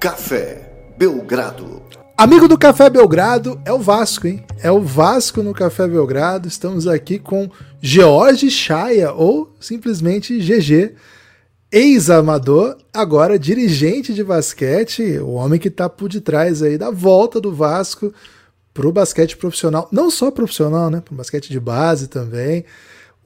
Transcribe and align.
Café 0.00 0.62
Belgrado. 0.96 1.82
Amigo 2.16 2.48
do 2.48 2.56
Café 2.56 2.88
Belgrado 2.88 3.60
é 3.66 3.72
o 3.72 3.78
Vasco, 3.78 4.26
hein? 4.26 4.42
É 4.62 4.70
o 4.70 4.80
Vasco 4.80 5.42
no 5.42 5.52
Café 5.52 5.86
Belgrado. 5.86 6.48
Estamos 6.48 6.88
aqui 6.88 7.18
com 7.18 7.50
George 7.82 8.50
Chaia, 8.50 9.12
ou 9.12 9.54
simplesmente 9.60 10.38
GG, 10.38 10.94
ex-amador, 11.70 12.78
agora 12.94 13.38
dirigente 13.38 14.14
de 14.14 14.24
basquete, 14.24 15.18
o 15.18 15.32
homem 15.32 15.60
que 15.60 15.68
está 15.68 15.86
por 15.86 16.08
detrás 16.08 16.62
aí 16.62 16.78
da 16.78 16.90
volta 16.90 17.38
do 17.38 17.54
Vasco 17.54 18.10
para 18.72 18.88
o 18.88 18.92
basquete 18.92 19.36
profissional, 19.36 19.86
não 19.92 20.10
só 20.10 20.30
profissional, 20.30 20.88
né? 20.88 21.02
Para 21.02 21.12
o 21.12 21.16
basquete 21.18 21.50
de 21.50 21.60
base 21.60 22.08
também. 22.08 22.64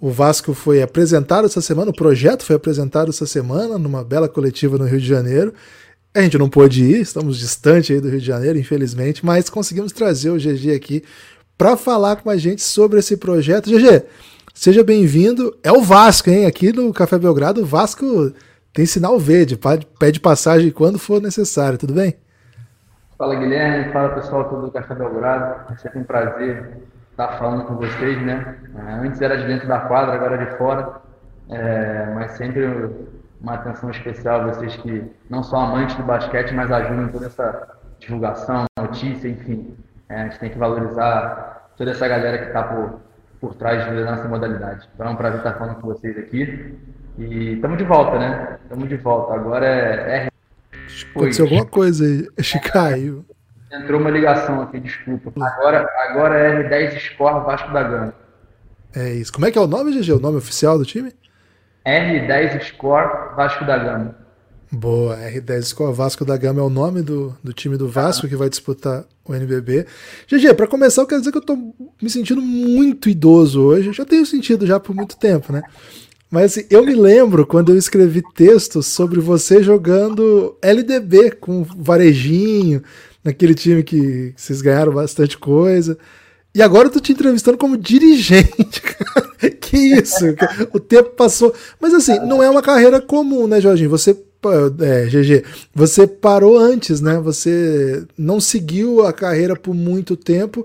O 0.01 0.11
Vasco 0.11 0.53
foi 0.53 0.83
apresentado 0.83 1.45
essa 1.45 1.61
semana, 1.61 1.93
o 1.93 1.95
projeto 1.95 2.45
foi 2.45 2.57
apresentado 2.57 3.11
essa 3.11 3.27
semana 3.27 3.79
numa 3.79 4.03
bela 4.03 4.29
coletiva 4.29 4.77
no 4.77 4.87
Rio 4.87 5.01
de 5.01 5.07
Janeiro. 5.07 5.55
A 6.17 6.21
gente 6.21 6.39
não 6.39 6.49
pôde 6.49 6.85
ir, 6.85 7.01
estamos 7.01 7.37
distante 7.39 7.93
aí 7.93 8.01
do 8.01 8.09
Rio 8.09 8.21
de 8.21 8.27
Janeiro, 8.27 8.57
infelizmente, 8.57 9.27
mas 9.27 9.51
conseguimos 9.51 9.91
trazer 9.91 10.31
o 10.31 10.37
GG 10.37 10.73
aqui 10.73 11.03
para 11.59 11.77
falar 11.77 12.15
com 12.15 12.31
a 12.31 12.37
gente 12.37 12.63
sobre 12.63 13.01
esse 13.01 13.17
projeto. 13.17 13.69
GG, 13.69 14.05
seja 14.55 14.85
bem-vindo. 14.85 15.59
É 15.61 15.73
o 15.73 15.83
Vasco, 15.83 16.31
hein? 16.31 16.47
Aqui 16.47 16.73
no 16.73 16.93
Café 16.93 17.19
Belgrado, 17.19 17.63
o 17.63 17.67
Vasco 17.67 18.33
tem 18.73 18.87
sinal 18.87 19.19
verde, 19.19 19.59
pede 19.99 20.21
passagem 20.21 20.71
quando 20.71 21.01
for 21.01 21.21
necessário, 21.21 21.79
tudo 21.79 21.95
bem? 21.95 22.17
Fala 23.19 23.35
Guilherme, 23.35 23.93
fala 23.93 24.11
pessoal 24.11 24.49
todo 24.49 24.67
do 24.67 24.71
Café 24.71 24.95
Belgrado. 24.95 25.73
É 25.73 25.77
sempre 25.79 25.99
um 25.99 26.05
prazer 26.05 26.77
estar 27.11 27.39
falando 27.41 27.65
com 27.65 27.75
vocês, 27.75 28.23
né? 28.23 28.57
É, 28.77 28.93
antes 29.05 29.21
era 29.21 29.37
de 29.37 29.49
dentro 29.49 29.67
da 29.67 29.81
quadra, 29.81 30.15
agora 30.15 30.39
de 30.39 30.57
fora. 30.59 30.95
É, 31.51 32.13
mas 32.15 32.37
sempre 32.37 32.63
uma 33.41 33.55
atenção 33.55 33.91
especial 33.91 34.47
vocês 34.47 34.77
que 34.77 35.05
não 35.29 35.43
são 35.43 35.61
amantes 35.61 35.97
do 35.97 36.03
basquete, 36.03 36.53
mas 36.53 36.71
ajudam 36.71 37.05
em 37.05 37.09
toda 37.09 37.27
essa 37.27 37.79
divulgação, 37.99 38.65
notícia, 38.79 39.29
enfim. 39.29 39.77
É, 40.09 40.23
a 40.23 40.25
gente 40.25 40.39
tem 40.39 40.51
que 40.51 40.59
valorizar 40.59 41.71
toda 41.77 41.91
essa 41.91 42.07
galera 42.07 42.39
que 42.39 42.47
está 42.47 42.63
por, 42.63 43.01
por 43.41 43.55
trás 43.55 43.85
da 43.85 44.11
nossa 44.11 44.29
modalidade. 44.29 44.89
Então 44.95 45.07
é 45.07 45.11
um 45.11 45.17
prazer 45.17 45.39
estar 45.39 45.55
falando 45.55 45.81
com 45.81 45.89
vocês 45.89 46.17
aqui. 46.19 46.79
E 47.19 47.55
estamos 47.55 47.79
de 47.79 47.85
volta, 47.85 48.19
né? 48.19 48.59
Estamos 48.63 48.89
de 48.89 48.97
volta. 48.97 49.35
Agora 49.35 49.67
é. 49.67 50.27
é... 50.27 50.29
Aconteceu 51.11 51.45
alguma 51.45 51.67
coisa 51.67 52.05
aí, 52.05 52.29
Chicaio. 52.43 53.25
Entrou 53.73 54.01
uma 54.01 54.11
ligação 54.11 54.61
aqui, 54.63 54.79
desculpa. 54.79 55.33
Agora, 55.45 55.89
agora 56.09 56.39
é 56.39 56.69
R10 56.69 56.99
Score 57.01 57.45
Vasco 57.45 57.73
da 57.73 57.83
Gama. 57.83 58.15
É 58.95 59.13
isso. 59.13 59.33
Como 59.33 59.47
é 59.47 59.51
que 59.51 59.59
é 59.59 59.61
o 59.61 59.67
nome, 59.67 59.93
GG? 59.93 60.13
O 60.13 60.21
nome 60.21 60.39
oficial 60.39 60.79
do 60.79 60.85
time? 60.85 61.13
R10 61.87 62.63
Score 62.65 63.37
Vasco 63.37 63.65
da 63.65 63.77
Gama. 63.77 64.17
Boa, 64.73 65.17
R10 65.17 65.63
Score 65.63 65.95
Vasco 65.95 66.25
da 66.25 66.37
Gama 66.37 66.61
é 66.61 66.65
o 66.65 66.71
nome 66.71 67.03
do, 67.03 67.37
do 67.45 67.53
time 67.53 67.77
do 67.77 67.89
Vasco 67.89 68.27
que 68.27 68.35
vai 68.35 68.49
disputar 68.49 69.05
o 69.25 69.35
NBB. 69.35 69.87
GG, 70.27 70.55
para 70.55 70.67
começar, 70.67 71.03
eu 71.03 71.07
quero 71.07 71.21
dizer 71.21 71.31
que 71.31 71.39
eu 71.39 71.45
tô 71.45 71.57
me 72.03 72.11
sentindo 72.11 72.41
muito 72.41 73.09
idoso 73.09 73.63
hoje. 73.63 73.93
Já 73.93 74.05
tenho 74.05 74.25
sentido 74.27 74.67
já 74.67 74.81
por 74.81 74.95
muito 74.95 75.17
tempo, 75.17 75.53
né? 75.53 75.63
Mas 76.31 76.53
assim, 76.53 76.67
eu 76.69 76.85
me 76.85 76.95
lembro 76.95 77.47
quando 77.47 77.71
eu 77.71 77.79
escrevi 77.79 78.23
textos 78.35 78.87
sobre 78.87 79.21
você 79.21 79.63
jogando 79.63 80.57
LDB 80.61 81.33
com 81.33 81.63
varejinho, 81.63 82.83
naquele 83.23 83.55
time 83.55 83.85
que 83.85 84.33
vocês 84.37 84.61
ganharam 84.61 84.93
bastante 84.93 85.39
coisa. 85.39 85.97
E 86.55 86.63
agora 86.63 86.87
eu 86.87 86.93
tô 86.93 87.01
te 87.01 87.13
entrevistando 87.13 87.59
como 87.59 87.77
dirigente, 87.77 88.81
cara. 88.81 89.51
Que 89.61 89.77
isso? 89.77 90.25
O 90.73 90.79
tempo 90.79 91.11
passou. 91.11 91.53
Mas 91.81 91.93
assim, 91.93 92.19
não 92.21 92.41
é 92.41 92.49
uma 92.49 92.63
carreira 92.63 93.01
comum, 93.01 93.49
né, 93.49 93.61
Jorginho? 93.61 93.91
Você, 93.91 94.17
é, 94.81 95.07
GG, 95.07 95.45
você 95.75 96.07
parou 96.07 96.57
antes, 96.57 97.01
né? 97.01 97.19
Você 97.19 98.07
não 98.17 98.41
seguiu 98.41 99.05
a 99.05 99.13
carreira 99.13 99.57
por 99.57 99.75
muito 99.75 100.17
tempo. 100.17 100.65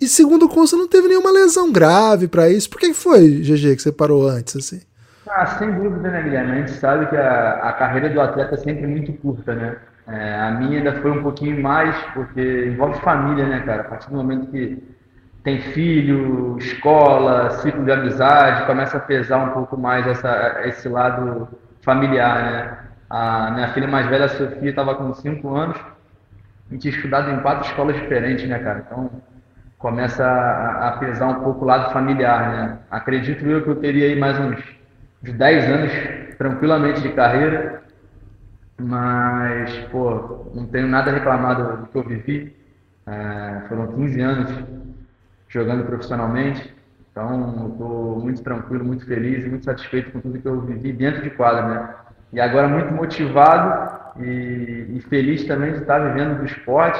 E 0.00 0.06
segundo 0.06 0.48
consta, 0.48 0.76
não 0.76 0.86
teve 0.86 1.08
nenhuma 1.08 1.32
lesão 1.32 1.72
grave 1.72 2.28
para 2.28 2.48
isso. 2.48 2.70
Por 2.70 2.78
que 2.78 2.94
foi, 2.94 3.40
GG, 3.40 3.74
que 3.74 3.82
você 3.82 3.90
parou 3.90 4.28
antes, 4.28 4.54
assim? 4.56 4.80
Ah, 5.28 5.46
sem 5.58 5.72
dúvida, 5.72 6.10
né, 6.10 6.22
Guilherme? 6.22 6.52
A 6.52 6.54
gente 6.66 6.78
sabe 6.78 7.06
que 7.08 7.16
a, 7.16 7.54
a 7.54 7.72
carreira 7.72 8.08
do 8.08 8.20
atleta 8.20 8.54
é 8.54 8.58
sempre 8.58 8.86
muito 8.86 9.12
curta, 9.14 9.54
né? 9.54 9.76
É, 10.06 10.34
a 10.38 10.50
minha 10.52 10.78
ainda 10.78 11.00
foi 11.00 11.10
um 11.10 11.22
pouquinho 11.22 11.60
mais, 11.60 11.96
porque 12.12 12.66
envolve 12.66 13.00
família, 13.00 13.46
né, 13.48 13.62
cara? 13.64 13.80
A 13.80 13.84
partir 13.84 14.10
do 14.10 14.16
momento 14.16 14.50
que 14.50 14.82
tem 15.44 15.60
filho, 15.60 16.56
escola, 16.58 17.50
ciclo 17.58 17.84
de 17.84 17.92
amizade, 17.92 18.66
começa 18.66 18.96
a 18.96 19.00
pesar 19.00 19.36
um 19.36 19.50
pouco 19.50 19.76
mais 19.76 20.06
essa, 20.06 20.62
esse 20.64 20.88
lado 20.88 21.46
familiar, 21.82 22.42
né? 22.42 22.78
A 23.10 23.50
minha 23.50 23.68
filha 23.74 23.86
mais 23.86 24.06
velha, 24.06 24.24
a 24.24 24.28
Sofia, 24.28 24.70
estava 24.70 24.94
com 24.94 25.12
5 25.12 25.54
anos 25.54 25.76
e 26.70 26.78
tinha 26.78 26.94
estudado 26.94 27.30
em 27.30 27.40
quatro 27.40 27.68
escolas 27.68 27.94
diferentes, 27.94 28.48
né, 28.48 28.58
cara? 28.58 28.84
Então 28.86 29.10
começa 29.78 30.24
a, 30.24 30.88
a, 30.88 30.92
pesar 30.92 31.26
um 31.26 31.44
pouco 31.44 31.62
o 31.62 31.68
lado 31.68 31.92
familiar, 31.92 32.50
né? 32.50 32.78
Acredito 32.90 33.44
eu 33.44 33.62
que 33.62 33.68
eu 33.68 33.76
teria 33.76 34.06
aí 34.06 34.18
mais 34.18 34.38
uns, 34.40 34.58
uns 35.22 35.32
10 35.34 35.64
anos 35.68 35.92
tranquilamente 36.38 37.02
de 37.02 37.10
carreira, 37.10 37.82
mas, 38.80 39.70
pô, 39.92 40.50
não 40.54 40.66
tenho 40.66 40.88
nada 40.88 41.12
reclamado 41.12 41.82
do 41.82 41.86
que 41.88 41.98
eu 41.98 42.02
vivi. 42.02 42.56
É, 43.06 43.68
foram 43.68 43.88
15 43.88 44.20
anos 44.22 44.83
jogando 45.54 45.86
profissionalmente. 45.86 46.74
Então, 47.10 47.68
estou 47.70 48.18
muito 48.18 48.42
tranquilo, 48.42 48.84
muito 48.84 49.06
feliz 49.06 49.44
e 49.44 49.48
muito 49.48 49.64
satisfeito 49.64 50.10
com 50.10 50.20
tudo 50.20 50.40
que 50.40 50.48
eu 50.48 50.60
vivi 50.62 50.92
dentro 50.92 51.22
de 51.22 51.30
quadra, 51.30 51.68
né? 51.68 51.94
E 52.32 52.40
agora 52.40 52.66
muito 52.66 52.92
motivado 52.92 54.20
e, 54.20 54.96
e, 54.96 55.00
feliz 55.08 55.44
também 55.44 55.72
de 55.72 55.78
estar 55.78 56.00
vivendo 56.00 56.38
do 56.38 56.44
esporte, 56.44 56.98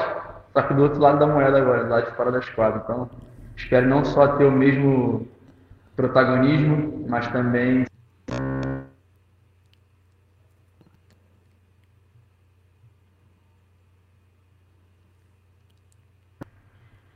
só 0.53 0.61
que 0.61 0.73
do 0.73 0.83
outro 0.83 1.01
lado 1.01 1.19
da 1.19 1.27
moeda 1.27 1.57
agora, 1.57 1.83
do 1.83 1.89
lado 1.89 2.09
de 2.09 2.15
fora 2.15 2.31
das 2.31 2.49
quadras. 2.49 2.81
Então, 2.83 3.09
espero 3.57 3.87
não 3.87 4.05
só 4.05 4.37
ter 4.37 4.45
o 4.45 4.51
mesmo 4.51 5.27
protagonismo, 5.97 7.05
mas 7.09 7.27
também 7.27 7.85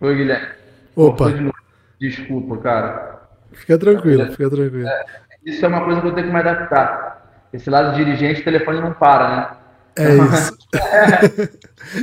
Oi, 0.02 0.16
Guilherme. 0.16 0.59
Opa. 1.00 1.34
Desculpa, 1.98 2.58
cara. 2.58 3.22
Fica 3.54 3.78
tranquilo, 3.78 4.26
fica 4.32 4.50
tranquilo. 4.50 4.86
É, 4.86 5.06
isso 5.46 5.64
é 5.64 5.68
uma 5.70 5.86
coisa 5.86 6.02
que 6.02 6.08
eu 6.08 6.14
tenho 6.14 6.28
que 6.28 6.34
me 6.34 6.40
adaptar. 6.40 7.48
Esse 7.54 7.70
lado 7.70 7.96
dirigente, 7.96 8.42
o 8.42 8.44
telefone 8.44 8.82
não 8.82 8.92
para, 8.94 9.30
né? 9.30 9.48
É 9.96 10.16
isso. 10.16 10.58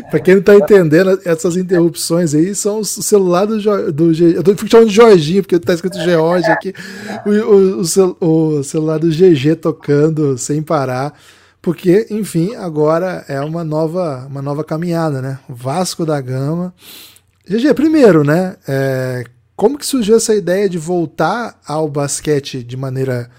pra 0.11 0.19
quem 0.19 0.37
não 0.37 0.43
tá 0.43 0.55
entendendo, 0.55 1.21
essas 1.27 1.59
interrupções 1.59 2.35
aí 2.35 2.55
são 2.55 2.81
o 2.81 2.85
celular 2.85 3.45
do, 3.45 3.93
do 3.93 4.13
Eu 4.13 4.43
tô 4.43 4.57
chamando 4.67 4.89
de 4.89 4.95
Jorginho, 4.95 5.43
porque 5.43 5.59
tá 5.59 5.75
escrito 5.75 6.01
George 6.01 6.51
aqui. 6.51 6.73
O, 7.27 7.31
o, 7.31 7.83
o, 8.21 8.59
o 8.59 8.65
celular 8.65 8.99
do 8.99 9.11
GG 9.11 9.57
tocando 9.57 10.39
sem 10.39 10.63
parar. 10.63 11.13
Porque, 11.61 12.07
enfim, 12.11 12.55
agora 12.55 13.25
é 13.29 13.41
uma 13.41 13.63
nova, 13.63 14.27
uma 14.27 14.41
nova 14.41 14.65
caminhada, 14.65 15.21
né? 15.21 15.39
Vasco 15.49 16.07
da 16.07 16.19
Gama 16.19 16.73
GG, 17.49 17.75
primeiro, 17.75 18.25
né? 18.25 18.57
É, 18.67 19.25
como 19.55 19.79
que 19.79 19.87
surgiu 19.87 20.17
essa 20.17 20.35
ideia 20.35 20.69
de 20.69 20.79
voltar 20.79 21.59
ao 21.67 21.89
basquete 21.89 22.63
de 22.65 22.77
maneira 22.77 23.31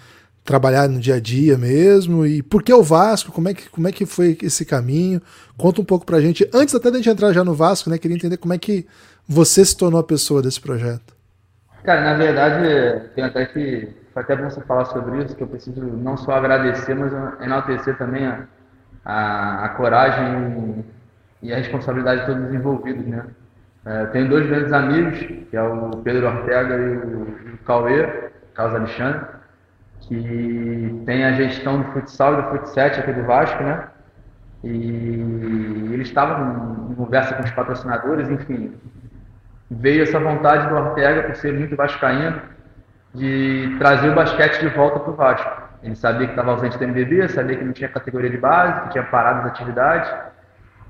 trabalhar 0.45 0.88
no 0.88 0.97
dia 0.97 1.16
a 1.16 1.19
dia 1.19 1.57
mesmo? 1.57 2.25
E 2.25 2.41
por 2.41 2.63
que 2.63 2.73
o 2.73 2.81
Vasco? 2.81 3.34
Como 3.34 3.50
é 3.50 3.53
que, 3.53 3.69
como 3.69 3.88
é 3.88 3.91
que 3.91 4.06
foi 4.06 4.38
esse 4.41 4.66
caminho? 4.66 5.22
Conta 5.57 5.81
um 5.81 5.85
pouco 5.85 6.06
pra 6.06 6.22
gente. 6.22 6.50
Antes 6.53 6.73
até 6.73 6.90
da 6.90 6.97
gente 6.97 7.09
entrar 7.09 7.34
já 7.34 7.44
no 7.44 7.53
Vasco, 7.53 7.90
né? 7.90 7.97
Queria 7.97 8.16
entender 8.16 8.38
como 8.38 8.53
é 8.53 8.57
que 8.57 8.88
você 9.28 9.66
se 9.66 9.75
tornou 9.75 10.00
a 10.00 10.03
pessoa 10.03 10.41
desse 10.41 10.62
projeto. 10.62 11.13
Cara, 11.83 12.01
na 12.01 12.13
verdade, 12.13 13.10
tem 13.13 13.25
até 13.25 13.45
que. 13.45 13.89
Foi 14.13 14.24
até 14.24 14.36
bom 14.38 14.50
você 14.50 14.62
falar 14.62 14.86
sobre 14.86 15.24
isso, 15.24 15.36
que 15.36 15.44
eu 15.44 15.48
preciso 15.48 15.81
não 15.81 16.15
só 16.15 16.31
agradecer, 16.31 16.95
mas 16.95 17.12
enaltecer 17.42 17.98
também 17.98 18.25
a, 18.25 18.48
a, 19.06 19.65
a 19.65 19.69
coragem 19.69 20.83
e 21.44 21.53
a 21.53 21.57
responsabilidade 21.57 22.21
de 22.21 22.27
todos 22.27 22.48
os 22.48 22.53
envolvidos, 22.56 23.06
né? 23.06 23.25
É, 23.88 24.06
tenho 24.07 24.28
dois 24.28 24.45
grandes 24.45 24.74
amigos, 24.74 25.18
que 25.18 25.56
é 25.56 25.63
o 25.63 25.92
Pedro 26.04 26.28
Ortega 26.28 26.75
e 26.75 26.98
o, 26.98 27.22
o 27.22 27.57
Cauê, 27.66 28.31
Carlos 28.54 28.75
Alexandre, 28.75 29.22
que 30.01 31.04
tem 31.06 31.24
a 31.24 31.31
gestão 31.31 31.81
do 31.81 31.92
futsal 31.94 32.34
e 32.34 32.42
do 32.42 32.50
futset 32.50 33.00
aqui 33.00 33.13
do 33.13 33.24
Vasco, 33.24 33.63
né? 33.63 33.88
E 34.62 35.89
eles 35.94 36.10
estavam 36.10 36.89
em 36.92 36.95
conversa 36.95 37.36
com 37.36 37.44
os 37.44 37.51
patrocinadores, 37.51 38.30
enfim. 38.30 38.75
Veio 39.72 40.04
essa 40.04 40.19
vontade 40.19 40.68
do 40.68 40.75
Ortega, 40.75 41.24
por 41.24 41.36
ser 41.36 41.54
muito 41.54 41.78
vascaíno, 41.78 42.42
de 43.16 43.74
trazer 43.80 44.10
o 44.10 44.16
basquete 44.16 44.60
de 44.60 44.68
volta 44.68 45.00
para 45.00 45.12
o 45.12 45.16
Vasco. 45.16 45.62
Ele 45.81 45.95
sabia 45.95 46.28
que 46.28 46.34
estava 46.34 46.51
ausente 46.51 46.78
do 46.78 46.84
MBB, 46.84 47.30
sabia 47.30 47.56
que 47.56 47.63
não 47.63 47.72
tinha 47.72 47.88
categoria 47.88 48.30
de 48.30 48.38
base, 48.38 48.81
que 48.81 48.89
tinha 48.89 49.04
parado 49.06 49.42
as 49.42 49.45
atividades, 49.48 50.13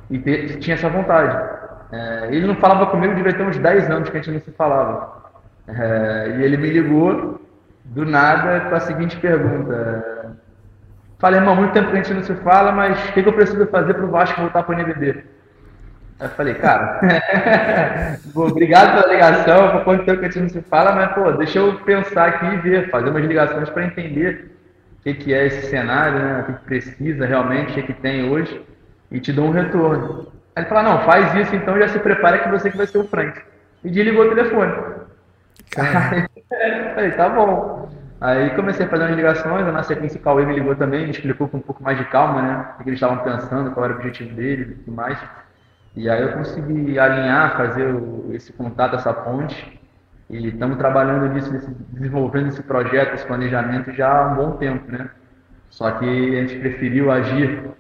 e 0.10 0.18
tinha 0.58 0.74
essa 0.74 0.90
vontade. 0.90 1.57
É, 1.92 2.28
ele 2.32 2.48
não 2.48 2.56
falava 2.56 2.88
comigo, 2.88 3.16
devia 3.16 3.34
ter 3.34 3.44
uns 3.44 3.58
10 3.58 3.90
anos 3.90 4.10
que 4.10 4.18
a 4.18 4.22
gente 4.22 4.34
não 4.34 4.42
se 4.42 4.52
falava. 4.52 5.24
É, 5.68 6.36
e 6.38 6.44
ele 6.44 6.58
me 6.58 6.70
ligou 6.70 7.42
do 7.86 8.06
nada 8.06 8.62
com 8.70 8.76
a 8.76 8.80
seguinte 8.80 9.18
pergunta: 9.18 10.36
Falei, 11.20 11.40
irmão, 11.40 11.56
muito 11.56 11.74
tempo 11.74 11.90
que 11.90 11.98
a 11.98 12.04
gente 12.04 12.14
não 12.14 12.24
se 12.24 12.36
fala, 12.36 12.72
mas 12.72 13.10
o 13.10 13.14
que, 13.14 13.24
que 13.24 13.30
eu 13.30 13.34
preciso 13.34 13.66
fazer 13.68 13.96
para 13.96 14.06
o 14.06 14.12
Vasco 14.12 14.40
voltar 14.40 14.64
para 14.64 14.76
o 14.76 14.80
NBB? 14.80 15.24
Aí 16.20 16.28
eu 16.28 16.30
falei, 16.30 16.54
cara, 16.56 17.00
obrigado 18.36 19.02
pela 19.02 19.14
ligação, 19.14 19.72
por 19.72 19.84
quanto 19.84 20.06
tempo 20.06 20.20
que 20.20 20.26
a 20.26 20.30
gente 20.30 20.42
não 20.42 20.50
se 20.50 20.62
fala, 20.62 20.92
mas, 20.92 21.14
pô, 21.14 21.32
deixa 21.34 21.60
eu 21.60 21.76
pensar 21.82 22.28
aqui 22.28 22.46
e 22.46 22.58
ver, 22.58 22.90
fazer 22.90 23.10
umas 23.10 23.26
ligações 23.26 23.70
para 23.70 23.86
entender 23.86 24.52
o 25.00 25.04
que, 25.04 25.14
que 25.16 25.34
é 25.34 25.48
esse 25.48 25.70
cenário, 25.70 26.20
né? 26.20 26.42
o 26.42 26.44
que, 26.46 26.54
que 26.54 26.66
precisa 26.66 27.26
realmente, 27.26 27.72
o 27.72 27.74
que, 27.74 27.84
que 27.84 27.94
tem 27.94 28.30
hoje, 28.30 28.62
e 29.12 29.20
te 29.20 29.34
dou 29.34 29.46
um 29.46 29.52
retorno. 29.52 30.32
Aí 30.58 30.64
ele 30.64 30.70
falou, 30.70 30.84
não, 30.86 31.04
faz 31.04 31.36
isso 31.36 31.56
então, 31.56 31.78
já 31.78 31.88
se 31.88 32.00
prepara 32.00 32.40
que 32.40 32.50
você 32.50 32.72
que 32.72 32.78
vai 32.78 32.88
ser 32.88 32.98
o 32.98 33.08
Frank. 33.08 33.40
E 33.84 33.92
desligou 33.92 34.26
o 34.26 34.30
telefone. 34.30 34.74
Aí, 35.78 36.26
falei, 36.96 37.12
tá 37.12 37.30
bom. 37.30 37.88
Aí 38.20 38.50
comecei 38.56 38.88
a 38.88 38.90
fazer 38.90 39.04
umas 39.04 39.16
ligações, 39.16 39.68
na 39.68 39.84
sequência 39.84 40.20
o 40.20 40.24
Cauê 40.24 40.48
me 40.48 40.56
ligou 40.56 40.76
também, 40.76 41.04
me 41.04 41.12
explicou 41.12 41.48
com 41.48 41.58
um 41.58 41.62
pouco 41.62 41.84
mais 41.84 42.00
de 42.00 42.06
calma, 42.06 42.42
né? 42.42 42.70
O 42.80 42.84
que 42.84 42.90
eles 42.90 43.00
estavam 43.00 43.24
pensando, 43.24 43.70
qual 43.70 43.86
era 43.86 43.94
o 43.94 43.98
objetivo 43.98 44.34
dele 44.34 44.64
e 44.64 44.76
tudo 44.78 44.96
mais. 44.96 45.20
E 45.96 46.10
aí 46.10 46.24
eu 46.24 46.34
consegui 46.34 46.98
alinhar, 46.98 47.56
fazer 47.56 47.96
esse 48.32 48.52
contato, 48.52 48.96
essa 48.96 49.14
ponte. 49.14 49.80
E 50.28 50.48
estamos 50.48 50.80
trabalhando 50.80 51.32
nisso, 51.36 51.52
desenvolvendo 51.92 52.48
esse 52.48 52.64
projeto, 52.64 53.14
esse 53.14 53.28
planejamento 53.28 53.92
já 53.92 54.10
há 54.10 54.32
um 54.32 54.36
bom 54.36 54.52
tempo, 54.54 54.92
né? 54.92 55.08
Só 55.70 55.92
que 55.92 56.36
a 56.36 56.42
gente 56.42 56.58
preferiu 56.58 57.12
agir 57.12 57.78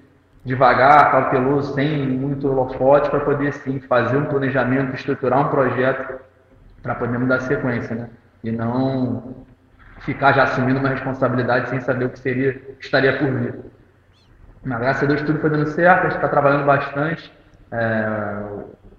devagar, 0.48 1.12
cauteloso, 1.12 1.74
sem 1.74 2.08
muito 2.08 2.48
holofote, 2.50 3.10
para 3.10 3.20
poder 3.20 3.52
sim 3.52 3.82
fazer 3.82 4.16
um 4.16 4.26
planejamento, 4.26 4.96
estruturar 4.96 5.46
um 5.46 5.50
projeto 5.50 6.22
para 6.82 6.96
podermos 6.96 7.28
dar 7.28 7.42
sequência, 7.42 7.94
né? 7.94 8.10
E 8.42 8.50
não 8.50 9.46
ficar 10.00 10.32
já 10.32 10.44
assumindo 10.44 10.80
uma 10.80 10.88
responsabilidade 10.88 11.70
sem 11.70 11.82
saber 11.82 12.06
o 12.06 12.10
que 12.10 12.20
seria, 12.20 12.62
estaria 12.80 13.18
por 13.18 13.30
vir. 13.30 13.56
Mas 14.64 14.80
graças 14.80 15.04
a 15.04 15.06
Deus 15.06 15.22
tudo 15.24 15.40
foi 15.40 15.50
dando 15.50 15.68
certo, 15.68 16.00
a 16.00 16.04
gente 16.04 16.16
está 16.16 16.30
trabalhando 16.30 16.66
bastante. 16.66 17.30
É, 17.70 18.08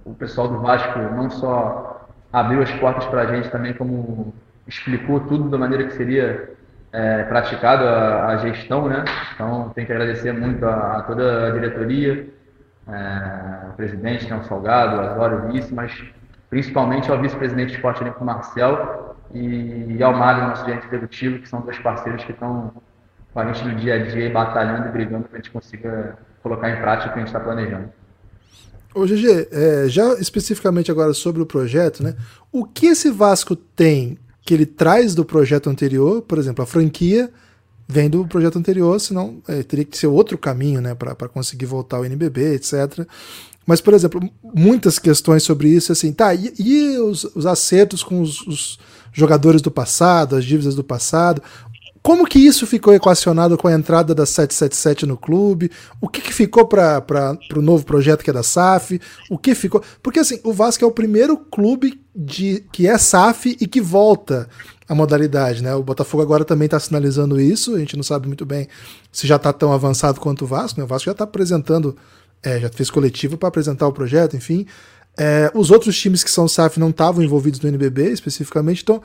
o 0.05 0.13
pessoal 0.13 0.49
do 0.49 0.61
Vasco 0.61 0.99
não 0.99 1.31
só 1.31 2.09
abriu 2.31 2.61
as 2.61 2.71
portas 2.73 3.07
para 3.07 3.23
a 3.23 3.27
gente 3.27 3.49
também, 3.49 3.73
como 3.73 4.35
explicou 4.67 5.21
tudo 5.21 5.49
da 5.49 5.57
maneira 5.57 5.85
que 5.85 5.95
seria 5.95 6.58
é, 6.93 7.25
praticado 7.25 7.85
a, 7.85 8.27
a, 8.29 8.37
gestão, 8.39 8.89
né? 8.89 9.05
Então, 9.35 9.71
tem 9.75 9.85
que 9.85 9.93
agradecer 9.93 10.33
muito 10.33 10.65
a, 10.65 10.99
a 10.99 11.03
toda 11.03 11.49
a 11.49 11.51
diretoria, 11.51 12.29
é, 12.89 13.69
o 13.71 13.73
presidente, 13.75 14.27
que 14.27 14.33
é 14.33 14.37
um 14.37 14.45
salgado, 14.45 14.97
o 14.97 15.01
Azório, 15.01 15.53
vice, 15.53 15.73
mas 15.73 15.93
principalmente 16.49 17.11
ao 17.11 17.21
vice-presidente 17.21 17.69
de 17.71 17.75
esporte 17.77 18.03
olímpico, 18.03 18.25
Marcel, 18.25 19.17
e 19.35 20.03
ao 20.03 20.15
Mário, 20.15 20.49
nosso 20.49 20.65
gerente 20.65 20.87
executivo, 20.87 21.39
que 21.41 21.49
são 21.49 21.61
dois 21.61 21.79
parceiros 21.79 22.25
que 22.25 22.33
estão 22.33 22.73
com 23.33 23.41
a 23.41 23.53
gente 23.53 23.65
no 23.67 23.75
dia 23.75 23.95
a 23.95 24.07
dia, 24.07 24.31
batalhando 24.31 24.89
e 24.89 24.91
brigando 24.91 25.25
para 25.25 25.39
a 25.39 25.41
gente 25.41 25.51
consiga 25.51 26.17
colocar 26.43 26.71
em 26.71 26.77
prática 26.77 27.11
o 27.11 27.13
que 27.13 27.19
a 27.19 27.21
gente 27.21 27.29
está 27.29 27.41
planejando. 27.41 27.91
Ô 28.95 29.05
GG, 29.05 29.49
é, 29.53 29.89
já 29.89 30.15
especificamente 30.15 30.91
agora 30.91 31.13
sobre 31.13 31.43
o 31.43 31.47
projeto, 31.47 32.03
né? 32.03 32.17
O 32.51 32.65
que 32.65 32.87
esse 32.87 33.11
Vasco 33.11 33.55
tem 33.55 34.19
que 34.49 34.55
ele 34.55 34.65
traz 34.65 35.15
do 35.15 35.27
projeto 35.27 35.69
anterior, 35.69 36.23
por 36.23 36.39
exemplo, 36.39 36.65
a 36.65 36.67
franquia 36.67 37.31
vem 37.87 38.09
do 38.09 38.27
projeto 38.27 38.59
anterior, 38.59 38.99
senão 38.99 39.43
é, 39.47 39.63
teria 39.63 39.85
que 39.85 39.99
ser 39.99 40.07
outro 40.07 40.39
caminho, 40.39 40.81
né, 40.81 40.95
para 40.95 41.29
conseguir 41.29 41.67
voltar 41.67 41.99
ao 41.99 42.07
NBB, 42.07 42.55
etc. 42.55 43.07
Mas, 43.67 43.83
por 43.83 43.93
exemplo, 43.93 44.27
muitas 44.43 44.99
questões 44.99 45.43
sobre 45.43 45.69
isso, 45.69 45.93
assim, 45.93 46.15
tá, 46.15 46.35
e, 46.35 46.51
e 46.59 46.99
os, 46.99 47.25
os, 47.25 47.45
acertos 47.45 48.03
com 48.03 48.23
os, 48.23 48.41
os, 48.47 48.79
jogadores 49.13 49.61
do 49.61 49.71
passado, 49.71 50.35
as 50.35 50.47
dívidas 50.47 50.75
do 50.75 50.83
passado, 50.83 51.43
como 52.09 52.27
que 52.27 52.39
isso 52.39 52.67
ficou 52.67 52.95
equacionado 52.95 53.59
com 53.59 53.69
a 53.69 53.75
entrada 53.75 54.15
da 54.15 54.25
777 54.25 55.05
no 55.05 55.15
clube? 55.15 55.71
O 56.01 56.09
que, 56.09 56.23
que 56.23 56.33
ficou 56.33 56.67
para 56.67 57.37
o 57.55 57.61
novo 57.61 57.85
projeto 57.85 58.25
que 58.25 58.31
é 58.31 58.33
da 58.33 58.43
SAF? 58.43 58.99
O 59.29 59.37
que 59.37 59.55
ficou. 59.55 59.83
Porque 60.03 60.19
assim, 60.19 60.41
o 60.43 60.51
Vasco 60.51 60.83
é 60.83 60.89
o 60.89 60.91
primeiro 60.91 61.37
clube 61.37 62.01
de, 62.17 62.65
que 62.73 62.89
é 62.89 62.97
SAF 62.97 63.55
e 63.61 63.67
que 63.67 63.79
volta 63.79 64.49
a 64.89 64.95
modalidade, 64.95 65.63
né? 65.63 65.75
O 65.75 65.83
Botafogo 65.83 66.23
agora 66.23 66.47
também 66.47 66.65
está 66.65 66.81
sinalizando 66.81 67.39
isso, 67.39 67.75
a 67.75 67.79
gente 67.79 67.95
não 67.95 68.03
sabe 68.03 68.27
muito 68.27 68.47
bem 68.47 68.69
se 69.13 69.27
já 69.27 69.37
está 69.37 69.53
tão 69.53 69.71
avançado 69.71 70.19
quanto 70.19 70.47
o 70.47 70.49
Vasco, 70.49 70.81
né? 70.81 70.87
O 70.87 70.89
Vasco 70.89 71.05
já 71.05 71.13
está 71.13 71.25
apresentando, 71.25 71.95
é, 72.43 72.59
já 72.59 72.71
fez 72.71 72.91
coletivo 72.91 73.37
para 73.37 73.51
apresentar 73.51 73.87
o 73.87 73.93
projeto, 73.93 74.35
enfim. 74.35 74.65
É, 75.15 75.51
os 75.53 75.71
outros 75.71 75.99
times 75.99 76.25
que 76.25 76.31
são 76.31 76.49
SAF 76.49 76.81
não 76.81 76.89
estavam 76.89 77.23
envolvidos 77.23 77.61
no 77.61 77.69
NBB 77.69 78.13
especificamente, 78.13 78.83
então 78.83 79.03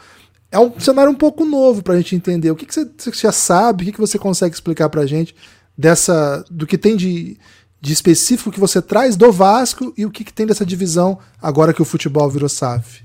é 0.54 0.60
um 0.60 0.80
cenário 0.80 1.12
um 1.12 1.16
pouco 1.16 1.44
novo 1.44 1.82
para 1.82 1.96
a 1.96 1.98
gente 1.98 2.16
entender. 2.16 2.52
O 2.52 2.56
que, 2.56 2.68
que, 2.68 2.74
você, 2.76 2.88
já 3.12 3.32
sabe, 3.32 3.82
o 3.82 3.86
que, 3.88 3.92
que 3.92 4.00
você 4.00 4.20
consegue 4.20 4.54
explicar 4.54 4.88
para 4.88 5.02
a 5.02 5.06
gente 5.08 5.36
dessa, 5.76 6.46
do 6.50 6.68
que 6.68 6.78
tem 6.78 6.96
de, 6.96 7.40
de 7.82 7.92
específico 7.92 8.52
que 8.52 8.60
você 8.60 8.80
traz 8.80 9.16
do 9.16 9.32
Vasco 9.32 9.92
e 9.98 10.06
o 10.06 10.12
que, 10.12 10.24
que 10.24 10.32
tem 10.32 10.46
dessa 10.46 10.64
divisão 10.64 11.18
agora 11.42 11.74
que 11.74 11.82
o 11.82 11.86
futebol 11.86 12.30
virou 12.30 12.48
SAF? 12.48 13.04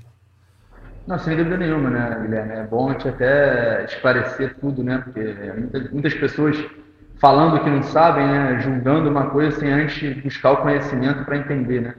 Não, 1.07 1.17
sem 1.17 1.35
dúvida 1.35 1.57
nenhuma, 1.57 1.89
né, 1.89 2.19
Guilherme? 2.21 2.53
É 2.53 2.67
bom 2.67 2.89
a 2.89 2.93
gente 2.93 3.09
até 3.09 3.83
esclarecer 3.85 4.55
tudo, 4.61 4.83
né? 4.83 4.99
Porque 4.99 5.19
muitas, 5.57 5.91
muitas 5.91 6.13
pessoas 6.13 6.55
falando 7.19 7.63
que 7.63 7.69
não 7.69 7.81
sabem, 7.81 8.27
né? 8.27 8.59
Julgando 8.61 9.09
uma 9.09 9.25
coisa 9.31 9.59
sem 9.59 9.71
antes 9.71 10.21
buscar 10.21 10.51
o 10.51 10.57
conhecimento 10.57 11.25
para 11.25 11.37
entender, 11.37 11.81
né? 11.81 11.95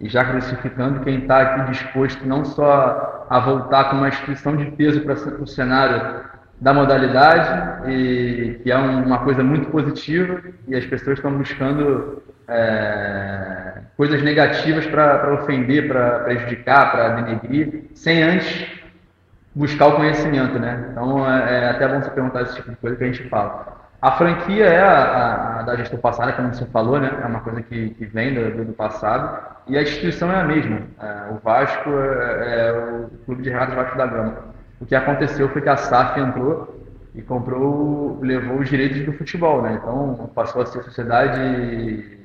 E 0.00 0.08
já 0.08 0.24
crucificando 0.24 1.00
quem 1.00 1.20
está 1.20 1.40
aqui 1.40 1.70
disposto 1.70 2.26
não 2.26 2.44
só 2.44 3.26
a 3.30 3.38
voltar 3.40 3.90
com 3.90 3.96
uma 3.96 4.08
instituição 4.08 4.56
de 4.56 4.70
peso 4.72 5.00
para 5.00 5.14
o 5.14 5.46
cenário 5.46 6.24
da 6.60 6.72
modalidade, 6.72 7.90
e 7.90 8.60
que 8.62 8.70
é 8.70 8.76
uma 8.76 9.18
coisa 9.18 9.42
muito 9.42 9.68
positiva, 9.70 10.40
e 10.68 10.74
as 10.74 10.84
pessoas 10.86 11.18
estão 11.18 11.36
buscando 11.36 12.22
é, 12.48 13.80
coisas 13.96 14.22
negativas 14.22 14.86
para 14.86 15.34
ofender, 15.34 15.88
para 15.88 16.20
prejudicar, 16.20 16.92
para 16.92 17.08
denegrir, 17.20 17.84
sem 17.94 18.22
antes 18.22 18.66
buscar 19.54 19.86
o 19.86 19.96
conhecimento, 19.96 20.58
né? 20.58 20.88
Então 20.90 21.30
é, 21.30 21.64
é 21.64 21.70
até 21.70 21.86
bom 21.86 22.00
você 22.00 22.10
perguntar 22.10 22.42
esse 22.42 22.56
tipo 22.56 22.70
de 22.70 22.76
coisa 22.76 22.96
que 22.96 23.04
a 23.04 23.06
gente 23.06 23.28
fala. 23.28 23.83
A 24.04 24.12
franquia 24.18 24.66
é 24.66 24.82
a, 24.82 25.60
a, 25.60 25.62
da 25.62 25.76
gestão 25.76 25.98
passada, 25.98 26.34
como 26.34 26.52
você 26.52 26.66
falou, 26.66 27.00
né? 27.00 27.10
É 27.22 27.26
uma 27.26 27.40
coisa 27.40 27.62
que, 27.62 27.88
que 27.88 28.04
vem 28.04 28.34
do, 28.34 28.66
do, 28.66 28.72
passado. 28.74 29.56
E 29.66 29.78
a 29.78 29.82
instituição 29.82 30.30
é 30.30 30.42
a 30.42 30.44
mesma. 30.44 30.82
É, 31.00 31.32
o 31.32 31.38
Vasco 31.42 31.88
é, 31.88 32.66
é, 32.66 32.72
o 32.72 33.24
Clube 33.24 33.42
de 33.42 33.48
Regatas 33.48 33.74
Vasco 33.74 33.96
da 33.96 34.06
Gama. 34.06 34.36
O 34.78 34.84
que 34.84 34.94
aconteceu 34.94 35.48
foi 35.48 35.62
que 35.62 35.70
a 35.70 35.78
SAF 35.78 36.20
entrou 36.20 36.84
e 37.14 37.22
comprou, 37.22 38.18
levou 38.20 38.58
os 38.58 38.68
direitos 38.68 39.06
do 39.06 39.14
futebol, 39.14 39.62
né? 39.62 39.78
Então 39.80 40.30
passou 40.34 40.60
a 40.60 40.66
ser 40.66 40.82
sociedade. 40.82 42.18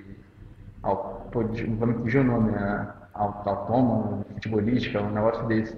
Vamos 0.83 2.01
fugir 2.01 2.19
o 2.19 2.25
nome, 2.25 2.51
né? 2.51 2.89
Autônoma, 3.13 4.25
futebolística, 4.33 5.01
um 5.01 5.12
negócio 5.12 5.48
desse. 5.48 5.77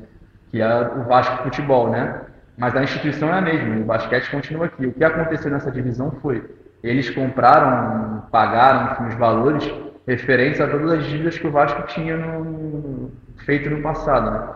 Que 0.49 0.63
é 0.63 0.81
o 0.81 1.03
Vasco 1.03 1.43
Futebol, 1.43 1.91
né? 1.91 2.20
Mas 2.57 2.75
a 2.75 2.83
instituição 2.83 3.29
é 3.29 3.37
a 3.37 3.41
mesma, 3.41 3.77
o 3.77 3.83
basquete 3.83 4.29
continua 4.29 4.65
aqui. 4.65 4.85
O 4.85 4.93
que 4.93 5.03
aconteceu 5.03 5.51
nessa 5.51 5.71
divisão 5.71 6.11
foi, 6.21 6.43
eles 6.83 7.09
compraram, 7.09 8.23
pagaram 8.31 8.93
enfim, 8.93 9.07
os 9.07 9.15
valores 9.15 9.73
referentes 10.07 10.59
a 10.59 10.67
todas 10.67 10.91
as 10.91 11.05
dívidas 11.05 11.37
que 11.37 11.47
o 11.47 11.51
Vasco 11.51 11.83
tinha 11.87 12.17
no, 12.17 13.11
feito 13.45 13.69
no 13.69 13.81
passado. 13.81 14.31
Né? 14.31 14.47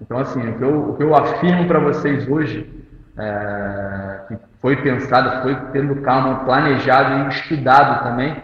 Então, 0.00 0.18
assim, 0.18 0.46
o 0.48 0.58
que 0.58 0.64
eu, 0.64 0.90
o 0.90 0.96
que 0.96 1.02
eu 1.02 1.14
afirmo 1.14 1.66
para 1.66 1.78
vocês 1.78 2.28
hoje, 2.28 2.68
é, 3.16 4.20
que 4.28 4.36
foi 4.60 4.76
pensado, 4.76 5.42
foi 5.42 5.54
tendo 5.72 5.96
calma, 6.02 6.44
planejado 6.44 7.26
e 7.26 7.28
estudado 7.28 8.02
também, 8.02 8.42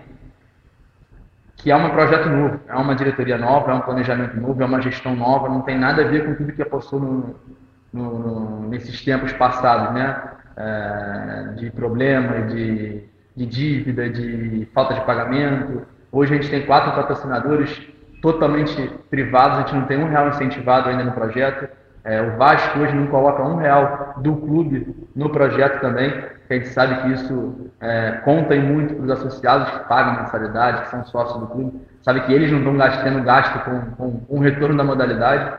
que 1.57 1.71
é 1.71 1.77
um 1.77 1.91
projeto 1.91 2.29
novo, 2.29 2.61
é 2.67 2.75
uma 2.75 2.95
diretoria 2.95 3.39
nova, 3.39 3.71
é 3.71 3.75
um 3.75 3.81
planejamento 3.81 4.37
novo, 4.41 4.63
é 4.63 4.67
uma 4.67 4.81
gestão 4.81 5.15
nova, 5.15 5.49
não 5.49 5.61
tem 5.63 5.79
nada 5.79 6.03
a 6.03 6.09
ver 6.09 6.27
com 6.27 6.35
tudo 6.35 6.53
que 6.53 6.65
passou 6.65 6.99
no, 6.99 7.37
no, 7.93 8.19
no, 8.19 8.69
nesses 8.69 9.05
tempos 9.05 9.33
passados, 9.33 9.95
né? 9.95 10.23
É, 10.57 11.55
de 11.57 11.71
problemas, 11.71 12.53
de, 12.53 13.05
de 13.35 13.47
dívida, 13.47 14.09
de 14.11 14.69
falta 14.75 14.95
de 14.95 15.01
pagamento. 15.03 15.83
Hoje 16.11 16.35
a 16.35 16.37
gente 16.37 16.51
tem 16.51 16.67
quatro 16.67 16.93
patrocinadores 16.93 17.81
totalmente 18.21 18.91
privados, 19.11 19.59
a 19.59 19.61
gente 19.63 19.75
não 19.75 19.87
tem 19.87 19.99
um 19.99 20.09
real 20.09 20.29
incentivado 20.29 20.89
ainda 20.89 21.05
no 21.05 21.13
projeto. 21.13 21.69
É, 22.05 22.21
o 22.21 22.37
Vasco 22.37 22.81
hoje 22.81 22.95
não 22.95 23.07
coloca 23.07 23.43
um 23.43 23.57
real 23.57 24.15
do 24.19 24.37
clube 24.37 24.95
no 25.15 25.31
projeto 25.31 25.81
também, 25.81 26.13
a 26.53 26.55
gente 26.55 26.69
sabe 26.69 27.03
que 27.03 27.13
isso 27.13 27.71
é, 27.81 28.21
conta 28.25 28.55
muito 28.57 28.95
para 28.95 29.05
os 29.05 29.11
associados 29.11 29.71
que 29.71 29.89
pagam 29.89 30.23
mensalidade, 30.23 30.83
que 30.83 30.89
são 30.91 31.05
sócios 31.05 31.41
do 31.41 31.47
clube, 31.47 31.81
sabe 32.03 32.21
que 32.23 32.33
eles 32.33 32.51
não 32.51 32.59
estão 32.59 32.77
gastando 32.77 33.23
gasto 33.23 33.59
com, 33.65 33.81
com 33.93 34.23
um 34.29 34.39
retorno 34.39 34.77
da 34.77 34.85
modalidade. 34.85 35.59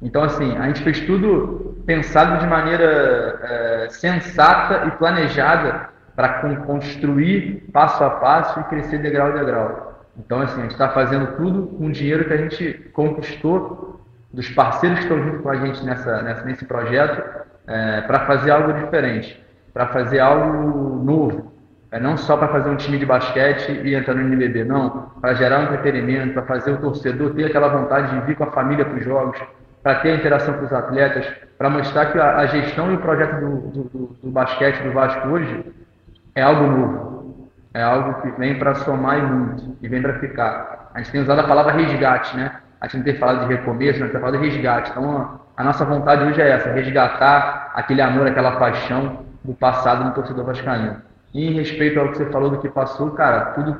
Então, 0.00 0.22
assim, 0.22 0.56
a 0.56 0.66
gente 0.68 0.82
fez 0.82 1.00
tudo 1.00 1.69
pensado 1.90 2.38
de 2.38 2.46
maneira 2.46 3.40
é, 3.42 3.88
sensata 3.90 4.86
e 4.86 4.92
planejada 4.92 5.88
para 6.14 6.40
construir 6.64 7.68
passo 7.72 8.04
a 8.04 8.10
passo 8.10 8.60
e 8.60 8.64
crescer 8.64 8.98
degrau 8.98 9.28
a 9.28 9.32
degrau. 9.32 10.04
Então, 10.16 10.40
assim, 10.40 10.60
a 10.60 10.62
gente 10.62 10.72
está 10.72 10.90
fazendo 10.90 11.36
tudo 11.36 11.66
com 11.66 11.86
o 11.86 11.92
dinheiro 11.92 12.26
que 12.26 12.32
a 12.32 12.36
gente 12.36 12.74
conquistou 12.92 14.00
dos 14.32 14.48
parceiros 14.50 15.00
que 15.00 15.04
estão 15.06 15.20
junto 15.20 15.42
com 15.42 15.48
a 15.48 15.56
gente 15.56 15.84
nessa, 15.84 16.22
nessa 16.22 16.44
nesse 16.44 16.64
projeto 16.64 17.24
é, 17.66 18.02
para 18.02 18.20
fazer 18.20 18.52
algo 18.52 18.72
diferente, 18.72 19.44
para 19.74 19.88
fazer 19.88 20.20
algo 20.20 21.02
novo. 21.02 21.52
É 21.90 21.98
não 21.98 22.16
só 22.16 22.36
para 22.36 22.46
fazer 22.48 22.70
um 22.70 22.76
time 22.76 22.98
de 22.98 23.06
basquete 23.06 23.72
e 23.82 23.96
entrar 23.96 24.14
no 24.14 24.20
NBB, 24.20 24.62
não. 24.62 25.10
Para 25.20 25.34
gerar 25.34 25.58
um 25.58 25.62
entretenimento, 25.64 26.34
para 26.34 26.42
fazer 26.44 26.70
o 26.70 26.76
torcedor 26.76 27.34
ter 27.34 27.46
aquela 27.46 27.66
vontade 27.66 28.14
de 28.14 28.26
vir 28.26 28.36
com 28.36 28.44
a 28.44 28.52
família 28.52 28.84
para 28.84 28.96
os 28.96 29.04
jogos, 29.04 29.40
para 29.82 29.96
ter 29.96 30.14
interação 30.14 30.54
com 30.54 30.64
os 30.64 30.72
atletas, 30.72 31.26
para 31.56 31.70
mostrar 31.70 32.06
que 32.06 32.18
a, 32.18 32.36
a, 32.36 32.46
gestão 32.46 32.90
e 32.90 32.94
o 32.94 32.98
projeto 32.98 33.40
do, 33.40 33.56
do, 33.68 34.16
do, 34.22 34.30
basquete 34.30 34.82
do 34.82 34.92
Vasco 34.92 35.28
hoje 35.28 35.64
é 36.34 36.42
algo 36.42 36.66
novo. 36.66 37.50
É 37.72 37.82
algo 37.82 38.20
que 38.20 38.30
vem 38.32 38.58
para 38.58 38.74
somar 38.74 39.18
e 39.18 39.22
muito, 39.22 39.76
e 39.80 39.88
vem 39.88 40.02
para 40.02 40.18
ficar. 40.18 40.90
A 40.92 40.98
gente 40.98 41.12
tem 41.12 41.20
usado 41.20 41.40
a 41.40 41.46
palavra 41.46 41.72
resgate, 41.72 42.36
né? 42.36 42.60
A 42.80 42.86
gente 42.86 42.98
não 42.98 43.04
tem 43.04 43.16
falado 43.16 43.46
de 43.46 43.54
recomeço, 43.54 43.98
a 43.98 44.02
gente 44.02 44.12
tem 44.12 44.20
falado 44.20 44.40
de 44.40 44.48
resgate. 44.48 44.90
Então, 44.90 45.40
a, 45.56 45.64
nossa 45.64 45.84
vontade 45.84 46.24
hoje 46.24 46.40
é 46.40 46.50
essa, 46.50 46.72
resgatar 46.72 47.70
aquele 47.74 48.02
amor, 48.02 48.26
aquela 48.26 48.52
paixão 48.52 49.24
do 49.44 49.54
passado 49.54 50.04
do 50.04 50.14
torcedor 50.14 50.44
vascaíno. 50.46 50.96
E 51.32 51.46
em 51.46 51.52
respeito 51.52 52.00
ao 52.00 52.08
que 52.08 52.18
você 52.18 52.26
falou 52.26 52.50
do 52.50 52.58
que 52.58 52.68
passou, 52.68 53.12
cara, 53.12 53.52
tudo 53.52 53.74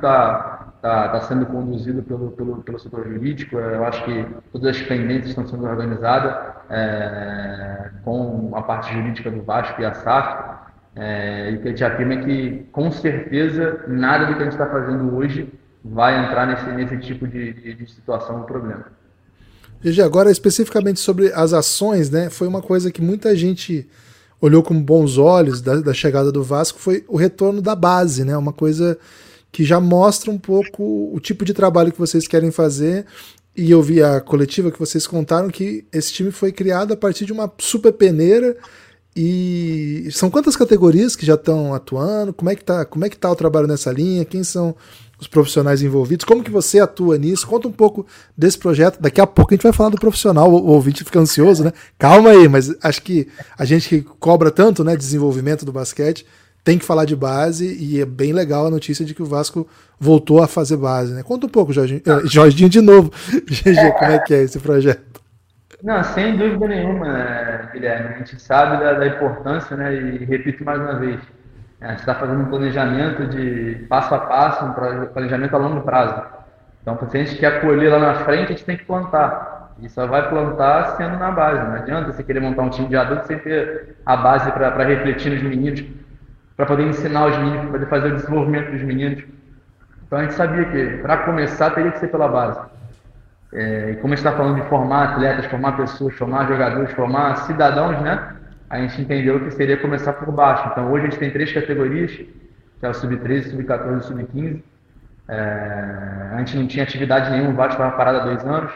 está 0.81 1.09
tá, 1.09 1.21
sendo 1.21 1.45
conduzido 1.45 2.01
pelo, 2.01 2.31
pelo, 2.31 2.63
pelo 2.63 2.79
setor 2.79 3.07
jurídico. 3.07 3.57
Eu 3.57 3.85
acho 3.85 4.03
que 4.03 4.25
todas 4.51 4.75
as 4.75 4.81
pendências 4.81 5.29
estão 5.29 5.47
sendo 5.47 5.63
organizadas 5.65 6.55
é, 6.71 7.91
com 8.03 8.51
a 8.55 8.63
parte 8.63 8.91
jurídica 8.91 9.29
do 9.29 9.43
Vasco 9.43 9.79
e 9.79 9.85
a 9.85 9.93
SAF. 9.93 10.59
É, 10.95 11.51
e 11.51 11.55
o 11.55 11.61
que 11.61 11.67
a 11.67 11.71
gente 11.71 11.83
afirma 11.83 12.13
é 12.15 12.17
que, 12.17 12.67
com 12.71 12.91
certeza, 12.91 13.85
nada 13.87 14.25
do 14.25 14.33
que 14.35 14.41
a 14.41 14.45
gente 14.45 14.53
está 14.53 14.65
fazendo 14.65 15.15
hoje 15.15 15.53
vai 15.85 16.25
entrar 16.25 16.47
nesse, 16.47 16.65
nesse 16.71 16.97
tipo 16.97 17.27
de, 17.27 17.53
de, 17.53 17.73
de 17.75 17.91
situação 17.91 18.39
ou 18.39 18.43
problema. 18.45 18.85
E 19.83 20.01
agora 20.01 20.31
especificamente 20.31 20.99
sobre 20.99 21.31
as 21.33 21.53
ações, 21.53 22.09
né? 22.09 22.29
Foi 22.29 22.47
uma 22.47 22.61
coisa 22.61 22.91
que 22.91 23.01
muita 23.01 23.35
gente 23.35 23.87
olhou 24.39 24.63
com 24.63 24.81
bons 24.81 25.17
olhos 25.17 25.61
da, 25.61 25.75
da, 25.75 25.93
chegada 25.93 26.31
do 26.31 26.43
Vasco 26.43 26.79
foi 26.79 27.05
o 27.07 27.15
retorno 27.15 27.61
da 27.61 27.75
base, 27.75 28.23
né? 28.23 28.35
Uma 28.35 28.53
coisa 28.53 28.97
que 29.51 29.63
já 29.63 29.79
mostra 29.79 30.31
um 30.31 30.37
pouco 30.37 31.11
o 31.13 31.19
tipo 31.19 31.43
de 31.43 31.53
trabalho 31.53 31.91
que 31.91 31.99
vocês 31.99 32.27
querem 32.27 32.51
fazer. 32.51 33.05
E 33.55 33.69
eu 33.69 33.81
vi 33.81 34.01
a 34.01 34.21
coletiva 34.21 34.71
que 34.71 34.79
vocês 34.79 35.05
contaram 35.05 35.49
que 35.49 35.85
esse 35.91 36.13
time 36.13 36.31
foi 36.31 36.51
criado 36.51 36.93
a 36.93 36.97
partir 36.97 37.25
de 37.25 37.33
uma 37.33 37.51
super 37.57 37.91
peneira. 37.91 38.55
E 39.13 40.07
são 40.11 40.29
quantas 40.29 40.55
categorias 40.55 41.17
que 41.17 41.25
já 41.25 41.33
estão 41.35 41.73
atuando? 41.73 42.33
Como 42.33 42.49
é 42.49 42.55
que 42.55 42.63
tá, 42.63 42.85
como 42.85 43.03
é 43.03 43.09
que 43.09 43.17
tá 43.17 43.29
o 43.29 43.35
trabalho 43.35 43.67
nessa 43.67 43.91
linha? 43.91 44.23
Quem 44.23 44.41
são 44.41 44.73
os 45.21 45.27
profissionais 45.27 45.83
envolvidos. 45.83 46.25
Como 46.25 46.43
que 46.43 46.49
você 46.49 46.79
atua 46.79 47.15
nisso? 47.15 47.45
Conta 47.45 47.67
um 47.67 47.71
pouco 47.71 48.07
desse 48.35 48.57
projeto. 48.57 48.99
Daqui 48.99 49.21
a 49.21 49.27
pouco 49.27 49.53
a 49.53 49.55
gente 49.55 49.63
vai 49.63 49.71
falar 49.71 49.89
do 49.89 49.99
profissional. 49.99 50.51
O, 50.51 50.65
ouvinte 50.69 51.03
fica 51.03 51.19
ansioso, 51.19 51.63
né? 51.63 51.71
Calma 51.99 52.31
aí, 52.31 52.47
mas 52.47 52.73
acho 52.81 53.03
que 53.03 53.27
a 53.55 53.63
gente 53.63 53.87
que 53.87 54.01
cobra 54.01 54.49
tanto, 54.49 54.83
né, 54.83 54.97
desenvolvimento 54.97 55.63
do 55.63 55.71
basquete, 55.71 56.25
tem 56.63 56.77
que 56.77 56.85
falar 56.85 57.05
de 57.05 57.15
base 57.15 57.77
e 57.79 57.99
é 57.99 58.05
bem 58.05 58.33
legal 58.33 58.67
a 58.67 58.71
notícia 58.71 59.03
de 59.03 59.13
que 59.13 59.21
o 59.21 59.25
Vasco 59.25 59.67
voltou 59.99 60.43
a 60.43 60.47
fazer 60.47 60.77
base, 60.77 61.13
né? 61.13 61.23
Conta 61.23 61.47
um 61.47 61.49
pouco, 61.49 61.73
Jorginho, 61.73 62.01
uh, 62.07 62.27
Jorginho 62.27 62.69
de 62.69 62.81
novo. 62.81 63.11
GG, 63.49 63.91
como 63.97 64.11
é 64.11 64.19
que 64.19 64.33
é 64.33 64.43
esse 64.43 64.59
projeto? 64.59 65.21
Não, 65.83 66.03
sem 66.03 66.37
dúvida 66.37 66.67
nenhuma, 66.67 67.69
Guilherme. 67.73 68.13
A 68.13 68.17
gente 68.19 68.39
sabe 68.39 68.83
da, 68.83 68.93
da 68.93 69.07
importância, 69.07 69.75
né? 69.75 69.93
E 69.95 70.25
repito 70.25 70.63
mais 70.63 70.79
uma 70.79 70.99
vez, 70.99 71.19
a 71.81 71.89
gente 71.89 71.99
está 72.01 72.13
fazendo 72.13 72.41
um 72.41 72.45
planejamento 72.45 73.25
de 73.27 73.85
passo 73.89 74.13
a 74.13 74.19
passo, 74.19 74.65
um 74.65 75.05
planejamento 75.07 75.55
a 75.55 75.57
longo 75.57 75.81
prazo. 75.81 76.21
Então, 76.81 76.97
se 77.09 77.17
a 77.17 77.23
gente 77.23 77.39
quer 77.39 77.61
colher 77.61 77.91
lá 77.91 77.99
na 77.99 78.15
frente, 78.23 78.45
a 78.45 78.49
gente 78.49 78.65
tem 78.65 78.77
que 78.77 78.85
plantar. 78.85 79.73
E 79.81 79.89
só 79.89 80.05
vai 80.05 80.29
plantar 80.29 80.95
sendo 80.97 81.17
na 81.17 81.31
base. 81.31 81.67
Não 81.67 81.75
adianta 81.75 82.11
você 82.11 82.23
querer 82.23 82.39
montar 82.39 82.61
um 82.61 82.69
time 82.69 82.87
de 82.87 82.95
adultos 82.95 83.25
sem 83.25 83.39
ter 83.39 83.95
a 84.05 84.15
base 84.15 84.51
para 84.51 84.83
refletir 84.83 85.31
nos 85.31 85.41
meninos, 85.41 85.83
para 86.55 86.65
poder 86.65 86.87
ensinar 86.87 87.27
os 87.27 87.37
meninos, 87.37 87.61
para 87.61 87.71
poder 87.71 87.85
fazer 87.87 88.07
o 88.11 88.15
desenvolvimento 88.15 88.71
dos 88.71 88.81
meninos. 88.81 89.23
Então, 90.05 90.19
a 90.19 90.23
gente 90.23 90.33
sabia 90.33 90.65
que, 90.65 90.97
para 90.97 91.17
começar, 91.19 91.71
teria 91.71 91.91
que 91.91 91.99
ser 91.99 92.07
pela 92.07 92.27
base. 92.27 92.59
É, 93.53 93.91
e 93.91 93.95
como 93.97 94.13
a 94.13 94.15
gente 94.15 94.25
está 94.25 94.37
falando 94.37 94.61
de 94.61 94.67
formar 94.69 95.13
atletas, 95.13 95.45
formar 95.45 95.75
pessoas, 95.75 96.13
formar 96.15 96.47
jogadores, 96.47 96.91
formar 96.93 97.35
cidadãos, 97.37 98.01
né? 98.01 98.37
a 98.71 98.79
gente 98.79 99.01
entendeu 99.01 99.37
que 99.41 99.51
seria 99.51 99.75
começar 99.75 100.13
por 100.13 100.31
baixo. 100.31 100.69
Então 100.71 100.89
hoje 100.89 101.05
a 101.05 101.09
gente 101.09 101.19
tem 101.19 101.29
três 101.29 101.51
categorias, 101.51 102.11
que 102.13 102.85
é 102.85 102.89
o 102.89 102.93
sub-13, 102.93 103.49
sub-14 103.49 103.99
e 103.99 104.03
sub-15. 104.03 104.63
É, 105.27 106.29
a 106.31 106.37
gente 106.37 106.55
não 106.55 106.67
tinha 106.67 106.83
atividade 106.83 107.29
nenhuma, 107.31 107.51
o 107.51 107.55
Vasco 107.55 107.73
estava 107.73 107.97
parado 107.97 108.19
há 108.19 108.23
dois 108.23 108.45
anos. 108.45 108.71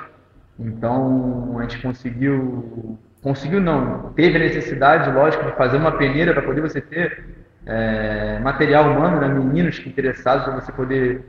Então 0.60 1.58
a 1.58 1.62
gente 1.62 1.82
conseguiu, 1.82 3.00
conseguiu 3.22 3.62
não, 3.62 4.12
teve 4.12 4.36
a 4.36 4.40
necessidade, 4.40 5.10
lógico, 5.12 5.46
de 5.46 5.54
fazer 5.54 5.78
uma 5.78 5.94
peneira 5.94 6.34
para 6.34 6.44
poder 6.44 6.60
você 6.60 6.82
ter 6.82 7.24
é, 7.66 8.40
material 8.40 8.92
humano, 8.92 9.20
né, 9.20 9.28
meninos 9.28 9.82
interessados 9.86 10.46
para 10.46 10.56
você 10.56 10.72
poder 10.72 11.24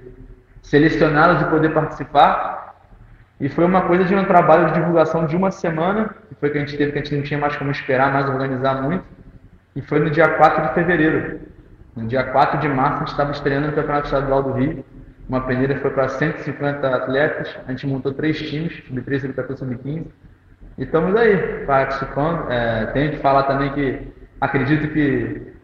selecioná-los 0.62 1.42
e 1.42 1.44
poder 1.46 1.72
participar. 1.72 2.74
E 3.40 3.48
foi 3.48 3.64
uma 3.64 3.82
coisa 3.82 4.04
de 4.04 4.14
um 4.14 4.24
trabalho 4.24 4.66
de 4.66 4.74
divulgação 4.74 5.26
de 5.26 5.36
uma 5.36 5.50
semana, 5.50 6.14
que 6.28 6.34
foi 6.36 6.50
que 6.50 6.58
a 6.58 6.60
gente 6.60 6.76
teve, 6.76 6.92
que 6.92 6.98
a 6.98 7.02
gente 7.02 7.14
não 7.14 7.22
tinha 7.22 7.38
mais 7.38 7.56
como 7.56 7.70
esperar, 7.70 8.12
mais 8.12 8.28
organizar 8.28 8.82
muito. 8.82 9.04
E 9.74 9.82
foi 9.82 10.00
no 10.00 10.10
dia 10.10 10.28
4 10.28 10.68
de 10.68 10.74
fevereiro. 10.74 11.40
No 11.94 12.06
dia 12.06 12.24
4 12.24 12.60
de 12.60 12.68
março, 12.68 12.96
a 12.96 12.98
gente 13.00 13.08
estava 13.08 13.30
estreando 13.30 13.68
no 13.68 13.72
Campeonato 13.74 14.06
Estadual 14.06 14.42
do 14.42 14.52
Rio. 14.52 14.84
Uma 15.28 15.42
peneira 15.42 15.78
foi 15.80 15.90
para 15.90 16.08
150 16.08 16.88
atletas. 16.88 17.54
A 17.66 17.70
gente 17.72 17.86
montou 17.86 18.12
três 18.12 18.38
times, 18.38 18.82
sub-13, 18.86 19.20
sub-14 19.20 19.56
sub-15. 19.56 20.06
E 20.78 20.82
estamos 20.84 21.14
aí, 21.16 21.64
participando. 21.66 22.50
É, 22.50 22.86
tenho 22.86 23.12
que 23.12 23.18
falar 23.18 23.44
também 23.44 23.72
que 23.72 24.08
acredito 24.40 24.88
que 24.92 25.55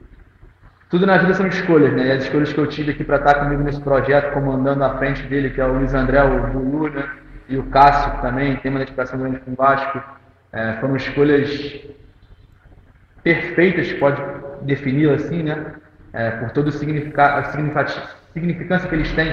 tudo 0.92 1.06
na 1.06 1.16
vida 1.16 1.32
são 1.32 1.46
escolhas, 1.46 1.90
né? 1.94 2.08
E 2.08 2.12
as 2.12 2.24
escolhas 2.24 2.52
que 2.52 2.60
eu 2.60 2.66
tive 2.66 2.90
aqui 2.90 3.02
para 3.02 3.16
estar 3.16 3.36
comigo 3.36 3.62
nesse 3.62 3.80
projeto, 3.80 4.34
comandando 4.34 4.84
à 4.84 4.98
frente 4.98 5.22
dele, 5.22 5.48
que 5.48 5.58
é 5.58 5.64
o 5.64 5.72
Luiz 5.72 5.94
André, 5.94 6.22
o 6.22 6.48
Bulu, 6.48 6.90
né? 6.90 7.08
e 7.48 7.56
o 7.56 7.62
Cássio 7.70 8.20
também 8.20 8.56
tem 8.56 8.70
uma 8.70 8.78
identificação 8.78 9.18
grande 9.18 9.40
com 9.40 9.52
o 9.52 9.54
Vasco. 9.54 10.02
É, 10.52 10.74
foram 10.74 10.94
escolhas 10.96 11.80
perfeitas, 13.24 13.90
pode 13.94 14.20
defini 14.66 15.08
assim, 15.08 15.42
né? 15.42 15.76
É, 16.12 16.30
por 16.32 16.50
toda 16.50 16.68
a 16.68 16.72
significância 16.72 18.86
que 18.86 18.94
eles 18.94 19.10
têm 19.12 19.32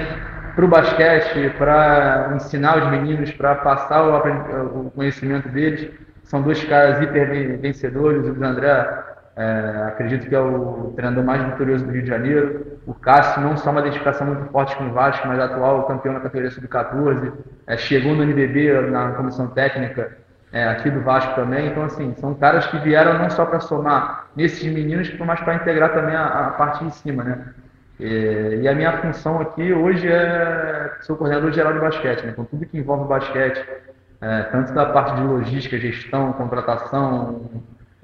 para 0.54 0.64
o 0.64 0.68
basquete, 0.68 1.50
para 1.58 2.32
ensinar 2.36 2.78
os 2.78 2.90
meninos, 2.90 3.32
para 3.32 3.56
passar 3.56 4.02
o, 4.02 4.86
o, 4.86 4.90
conhecimento 4.92 5.50
deles. 5.50 5.90
São 6.22 6.40
dois 6.40 6.64
caras 6.64 7.02
hiper 7.02 7.58
vencedores. 7.58 8.26
O 8.26 8.42
André 8.42 9.09
é, 9.40 9.84
acredito 9.88 10.28
que 10.28 10.34
é 10.34 10.38
o 10.38 10.92
treinador 10.94 11.24
mais 11.24 11.42
vitorioso 11.42 11.86
do 11.86 11.90
Rio 11.90 12.02
de 12.02 12.08
Janeiro. 12.08 12.78
O 12.86 12.92
Cássio 12.92 13.40
não 13.40 13.56
só 13.56 13.70
uma 13.70 13.80
identificação 13.80 14.26
muito 14.26 14.44
forte 14.50 14.76
com 14.76 14.84
o 14.88 14.92
Vasco, 14.92 15.26
mas 15.26 15.40
atual 15.40 15.84
campeão 15.84 16.12
na 16.12 16.20
categoria 16.20 16.50
sub-14. 16.50 17.32
É, 17.66 17.74
chegou 17.78 18.14
no 18.14 18.22
NBB 18.22 18.90
na 18.90 19.12
comissão 19.12 19.46
técnica 19.46 20.14
é, 20.52 20.68
aqui 20.68 20.90
do 20.90 21.00
Vasco 21.00 21.34
também. 21.34 21.68
Então, 21.68 21.84
assim, 21.84 22.14
são 22.16 22.34
caras 22.34 22.66
que 22.66 22.78
vieram 22.80 23.18
não 23.18 23.30
só 23.30 23.46
para 23.46 23.60
somar 23.60 24.26
nesses 24.36 24.70
meninos, 24.70 25.10
mas 25.18 25.40
para 25.40 25.54
integrar 25.54 25.94
também 25.94 26.14
a, 26.14 26.26
a, 26.26 26.50
parte 26.50 26.84
de 26.84 26.94
cima, 26.96 27.24
né? 27.24 27.42
E, 27.98 28.60
e, 28.60 28.68
a 28.68 28.74
minha 28.74 28.92
função 28.98 29.40
aqui 29.40 29.72
hoje 29.72 30.06
é 30.06 30.98
sou 31.00 31.16
coordenador 31.16 31.50
geral 31.50 31.72
de 31.72 31.80
basquete, 31.80 32.24
né? 32.24 32.32
Então, 32.32 32.44
tudo 32.44 32.66
que 32.66 32.76
envolve 32.76 33.08
basquete, 33.08 33.64
é, 34.20 34.42
tanto 34.42 34.74
da 34.74 34.84
parte 34.84 35.14
de 35.14 35.22
logística, 35.22 35.78
gestão, 35.78 36.34
contratação, 36.34 37.48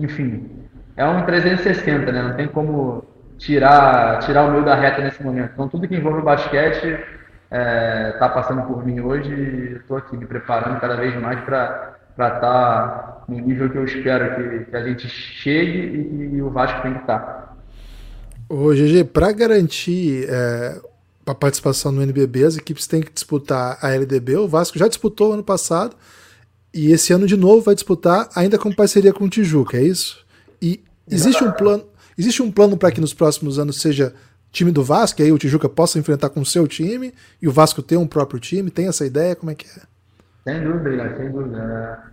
enfim, 0.00 0.65
é 0.96 1.04
um 1.04 1.24
360, 1.24 2.10
né? 2.10 2.22
Não 2.22 2.34
tem 2.34 2.48
como 2.48 3.04
tirar, 3.38 4.18
tirar 4.20 4.44
o 4.44 4.52
meu 4.52 4.64
da 4.64 4.74
reta 4.74 5.02
nesse 5.02 5.22
momento. 5.22 5.50
Então, 5.52 5.68
tudo 5.68 5.86
que 5.86 5.94
envolve 5.94 6.20
o 6.20 6.24
basquete 6.24 6.86
está 6.86 7.04
é, 7.50 8.12
tá 8.18 8.28
passando 8.28 8.62
por 8.62 8.84
mim 8.84 9.00
hoje 9.00 9.30
e 9.30 9.76
estou 9.76 9.96
aqui 9.96 10.16
me 10.16 10.26
preparando 10.26 10.80
cada 10.80 10.96
vez 10.96 11.14
mais 11.20 11.38
para 11.40 11.96
estar 12.10 12.40
tá 12.40 13.24
no 13.28 13.38
nível 13.38 13.70
que 13.70 13.76
eu 13.76 13.84
espero 13.84 14.36
que, 14.36 14.70
que 14.70 14.76
a 14.76 14.82
gente 14.82 15.08
chegue 15.08 15.78
e, 15.78 16.36
e, 16.36 16.42
o 16.42 16.50
Vasco 16.50 16.82
tem 16.82 16.94
que 16.94 17.00
estar. 17.00 17.18
Tá. 17.18 17.56
Ô, 18.48 18.72
GG, 18.72 19.04
para 19.12 19.32
garantir 19.32 20.26
é, 20.28 20.80
a 21.26 21.34
participação 21.34 21.92
no 21.92 22.02
NBB, 22.02 22.44
as 22.44 22.56
equipes 22.56 22.86
têm 22.86 23.02
que 23.02 23.12
disputar 23.12 23.78
a 23.82 23.90
LDB. 23.90 24.36
O 24.36 24.48
Vasco 24.48 24.78
já 24.78 24.88
disputou 24.88 25.32
ano 25.32 25.42
passado 25.42 25.94
e 26.72 26.92
esse 26.92 27.12
ano 27.12 27.26
de 27.26 27.36
novo 27.36 27.60
vai 27.60 27.74
disputar, 27.74 28.28
ainda 28.34 28.58
com 28.58 28.72
parceria 28.72 29.12
com 29.12 29.24
o 29.24 29.28
Tijuca, 29.28 29.76
é 29.76 29.82
isso? 29.82 30.25
Existe 31.10 31.44
um 31.44 31.52
plano, 31.52 31.84
existe 32.18 32.42
um 32.42 32.50
plano 32.50 32.76
para 32.76 32.90
que 32.90 33.00
nos 33.00 33.14
próximos 33.14 33.58
anos 33.58 33.80
seja 33.80 34.12
time 34.50 34.72
do 34.72 34.82
Vasco, 34.82 35.20
e 35.20 35.24
aí 35.24 35.32
o 35.32 35.38
Tijuca 35.38 35.68
possa 35.68 35.98
enfrentar 35.98 36.30
com 36.30 36.40
o 36.40 36.46
seu 36.46 36.66
time 36.66 37.12
e 37.40 37.46
o 37.46 37.52
Vasco 37.52 37.82
ter 37.82 37.96
um 37.96 38.06
próprio 38.06 38.40
time? 38.40 38.70
Tem 38.70 38.88
essa 38.88 39.04
ideia? 39.04 39.36
Como 39.36 39.50
é 39.50 39.54
que 39.54 39.66
é? 39.66 39.82
Sem 40.44 40.62
dúvida, 40.62 41.14
sem 41.16 41.30
dúvida. 41.30 41.58
É, 41.58 42.10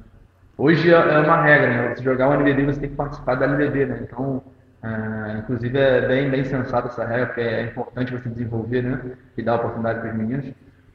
hoje 0.57 0.93
é, 0.93 0.97
é 0.97 1.19
uma 1.19 1.41
regra, 1.41 1.69
né? 1.69 1.95
Se 1.95 2.03
jogar 2.03 2.29
o 2.29 2.33
NBB, 2.33 2.65
você 2.65 2.79
tem 2.79 2.89
que 2.89 2.95
participar 2.95 3.35
da 3.35 3.45
NBB, 3.45 3.85
né? 3.85 3.99
Então, 4.03 4.43
é, 4.83 5.37
inclusive 5.37 5.77
é 5.77 6.07
bem, 6.07 6.29
bem 6.29 6.43
sensata 6.43 6.89
essa 6.89 7.05
regra, 7.05 7.27
porque 7.27 7.41
é 7.41 7.63
importante 7.67 8.11
você 8.11 8.29
desenvolver, 8.29 8.81
né? 8.81 9.01
E 9.37 9.41
dar 9.41 9.55
oportunidade 9.55 10.01
para 10.01 10.09
os 10.09 10.17
meninos. 10.17 10.45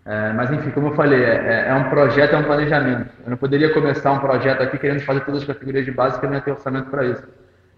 É, 0.05 0.33
mas 0.33 0.51
enfim, 0.51 0.71
como 0.71 0.89
eu 0.89 0.95
falei, 0.95 1.23
é, 1.23 1.69
é, 1.69 1.75
um 1.75 1.89
projeto, 1.91 2.35
é 2.35 2.39
um 2.39 2.45
planejamento. 2.45 3.11
Eu 3.25 3.31
não 3.31 3.37
poderia 3.37 3.73
começar 3.73 4.13
um 4.13 4.19
projeto 4.19 4.63
aqui 4.63 4.79
querendo 4.79 5.01
fazer 5.01 5.21
todas 5.21 5.43
as 5.43 5.47
categorias 5.47 5.85
de 5.85 5.93
base, 5.93 6.15
porque 6.15 6.27
eu 6.27 6.31
não 6.31 6.37
ia 6.37 6.43
ter 6.43 6.51
orçamento 6.51 6.91
para 6.91 7.05
isso. 7.05 7.23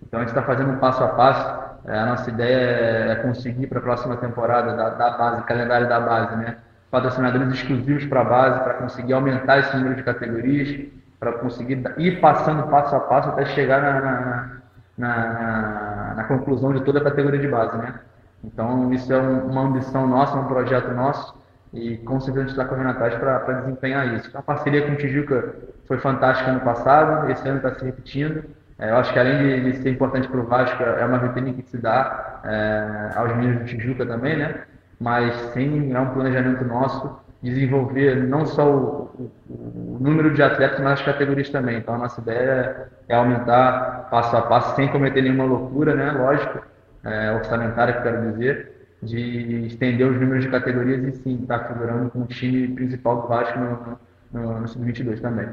Então 0.02 0.21
a 0.21 0.23
gente 0.23 0.30
está 0.30 0.42
fazendo 0.42 0.78
passo 0.78 1.02
a 1.04 1.09
passo. 1.09 1.71
É, 1.87 1.99
a 1.99 2.07
nossa 2.07 2.28
ideia 2.30 3.12
é 3.12 3.14
conseguir 3.16 3.66
para 3.66 3.78
a 3.78 3.83
próxima 3.83 4.16
temporada 4.16 4.75
da, 4.75 4.90
da 4.90 5.11
base, 5.11 5.42
calendário 5.45 5.88
da 5.88 5.99
base, 6.00 6.37
né? 6.37 6.57
patrocinadores 6.90 7.49
exclusivos 7.54 8.04
para 8.07 8.21
a 8.21 8.25
base, 8.25 8.61
para 8.64 8.75
conseguir 8.75 9.12
aumentar 9.12 9.61
esse 9.61 9.76
número 9.76 9.95
de 9.95 10.02
categorias, 10.02 10.88
para 11.19 11.33
conseguir 11.35 11.83
ir 11.99 12.21
passando 12.21 12.69
passo 12.69 12.97
a 12.97 13.00
passo 13.00 13.28
até 13.28 13.45
chegar 13.47 13.80
na, 13.80 14.00
na, 14.00 14.62
na, 14.99 16.14
na, 16.16 16.25
conclusão 16.25 16.73
de 16.73 16.83
toda 16.83 16.99
a 16.99 17.04
categoria 17.04 17.38
de 17.38 17.47
base, 17.47 17.76
né? 17.76 18.00
Então, 18.42 18.92
isso 18.92 19.12
é 19.12 19.19
um, 19.19 19.47
uma 19.47 19.62
ambição 19.62 20.07
nossa, 20.07 20.37
um 20.37 20.47
projeto 20.47 20.92
nosso, 20.92 21.38
e 21.73 21.99
com 21.99 22.19
certeza 22.19 22.47
a 22.47 22.49
gente 22.49 22.59
está 22.59 22.64
correndo 22.64 22.90
atrás 22.90 23.14
para 23.14 23.61
desempenhar 23.61 24.14
isso. 24.14 24.37
A 24.37 24.42
parceria 24.42 24.87
com 24.87 24.92
o 24.92 24.97
Tijuca 24.97 25.54
foi 25.87 25.99
fantástica 25.99 26.50
ano 26.50 26.61
passado, 26.61 27.30
esse 27.30 27.47
ano 27.47 27.59
está 27.59 27.75
se 27.75 27.85
repetindo. 27.85 28.45
É, 28.80 28.90
eu 28.90 28.96
acho 28.96 29.12
que 29.12 29.18
além 29.18 29.38
de, 29.38 29.72
de 29.72 29.82
ser 29.82 29.90
importante 29.90 30.26
para 30.26 30.40
o 30.40 30.46
Vasco, 30.46 30.82
é 30.82 31.04
uma 31.04 31.18
vitrine 31.18 31.52
que 31.52 31.62
se 31.68 31.76
dá 31.76 32.40
é, 32.44 33.10
aos 33.14 33.37
meninos 33.37 33.58
do 33.58 33.64
Tijuca 33.66 34.06
também, 34.06 34.38
né? 34.38 34.62
Mas 34.99 35.34
sem 35.52 35.92
é 35.94 36.00
um 36.00 36.10
planejamento 36.14 36.64
nosso 36.64 37.20
desenvolver 37.42 38.16
não 38.26 38.46
só 38.46 38.70
o, 38.70 39.10
o, 39.18 39.32
o, 39.49 39.99
número 40.00 40.32
de 40.32 40.42
atletas, 40.42 40.78
mas 40.80 40.94
as 40.94 41.02
categorias 41.02 41.50
também. 41.50 41.78
Então 41.78 41.94
a 41.94 41.99
nossa 41.99 42.20
ideia 42.22 42.88
é 43.08 43.14
aumentar 43.14 44.08
passo 44.10 44.37
a 44.37 44.42
passo, 44.42 44.75
sem 44.76 44.88
cometer 44.88 45.22
nenhuma 45.22 45.44
loucura, 45.44 45.94
né? 45.94 46.12
Lógico, 46.12 46.60
é, 47.04 47.32
orçamentária, 47.32 47.94
que 47.94 48.02
quero 48.02 48.32
dizer, 48.32 48.88
de 49.02 49.66
estender 49.66 50.06
os 50.06 50.18
números 50.18 50.44
de 50.44 50.50
categorias 50.50 51.02
e 51.04 51.12
sim 51.12 51.42
estar 51.42 51.58
tá 51.58 51.68
figurando 51.68 52.10
com 52.10 52.22
o 52.22 52.26
time 52.26 52.68
principal 52.68 53.22
do 53.22 53.28
Vasco 53.28 53.58
no, 53.58 53.99
no, 54.32 54.60
no 54.60 54.68
Sub-22 54.68 55.20
também. 55.20 55.49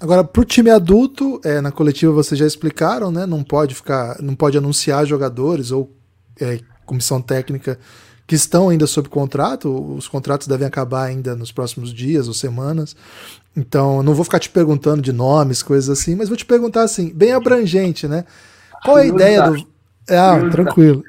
Agora, 0.00 0.22
para 0.22 0.42
o 0.42 0.44
time 0.44 0.70
adulto, 0.70 1.40
é, 1.42 1.60
na 1.60 1.72
coletiva 1.72 2.12
vocês 2.12 2.38
já 2.38 2.46
explicaram, 2.46 3.10
né? 3.10 3.24
Não 3.24 3.42
pode 3.42 3.74
ficar, 3.74 4.20
não 4.20 4.34
pode 4.34 4.58
anunciar 4.58 5.06
jogadores 5.06 5.70
ou 5.70 5.90
é, 6.40 6.60
comissão 6.84 7.20
técnica 7.20 7.78
que 8.26 8.34
estão 8.34 8.68
ainda 8.68 8.86
sob 8.86 9.08
contrato. 9.08 9.94
Os 9.96 10.06
contratos 10.06 10.46
devem 10.46 10.66
acabar 10.66 11.04
ainda 11.04 11.34
nos 11.34 11.50
próximos 11.50 11.94
dias 11.94 12.28
ou 12.28 12.34
semanas. 12.34 12.94
Então, 13.56 14.02
não 14.02 14.12
vou 14.12 14.24
ficar 14.24 14.38
te 14.38 14.50
perguntando 14.50 15.00
de 15.00 15.12
nomes, 15.12 15.62
coisas 15.62 15.88
assim, 15.88 16.14
mas 16.14 16.28
vou 16.28 16.36
te 16.36 16.44
perguntar 16.44 16.82
assim, 16.82 17.10
bem 17.14 17.32
abrangente, 17.32 18.06
né? 18.06 18.24
Qual 18.84 18.98
é 18.98 19.02
a 19.02 19.06
ideia 19.06 19.50
do. 19.50 19.66
Ah, 20.10 20.38
tranquilo. 20.50 21.02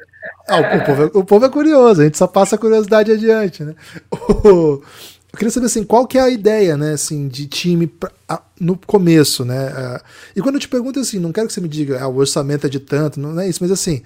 Ah, 0.48 0.60
o, 0.60 0.86
povo 0.86 1.04
é, 1.04 1.06
o 1.14 1.24
povo 1.26 1.46
é 1.46 1.50
curioso, 1.50 2.02
a 2.02 2.04
gente 2.06 2.18
só 2.18 2.26
passa 2.26 2.56
a 2.56 2.60
curiosidade 2.60 3.12
adiante, 3.12 3.64
né? 3.64 3.76
O, 4.46 4.82
eu 5.32 5.38
queria 5.38 5.52
saber 5.52 5.66
assim, 5.66 5.84
qual 5.84 6.08
que 6.08 6.18
é 6.18 6.22
a 6.22 6.30
ideia, 6.30 6.78
né, 6.78 6.94
assim, 6.94 7.28
de 7.28 7.48
time 7.48 7.86
pra, 7.86 8.12
a, 8.28 8.42
no 8.60 8.78
começo, 8.78 9.44
né? 9.44 9.68
A, 9.68 10.02
e 10.36 10.42
quando 10.42 10.56
eu 10.56 10.62
te 10.62 10.70
pergunto 10.70 11.00
assim, 11.00 11.20
não 11.20 11.32
quero 11.32 11.48
que 11.48 11.54
você 11.54 11.62
me 11.62 11.68
diga, 11.68 12.02
ah, 12.02 12.08
o 12.08 12.18
orçamento 12.18 12.66
é 12.66 12.70
de 12.70 12.80
tanto, 12.80 13.20
não 13.20 13.40
é 13.40 13.48
isso, 13.48 13.60
mas 13.62 13.72
assim, 13.72 14.02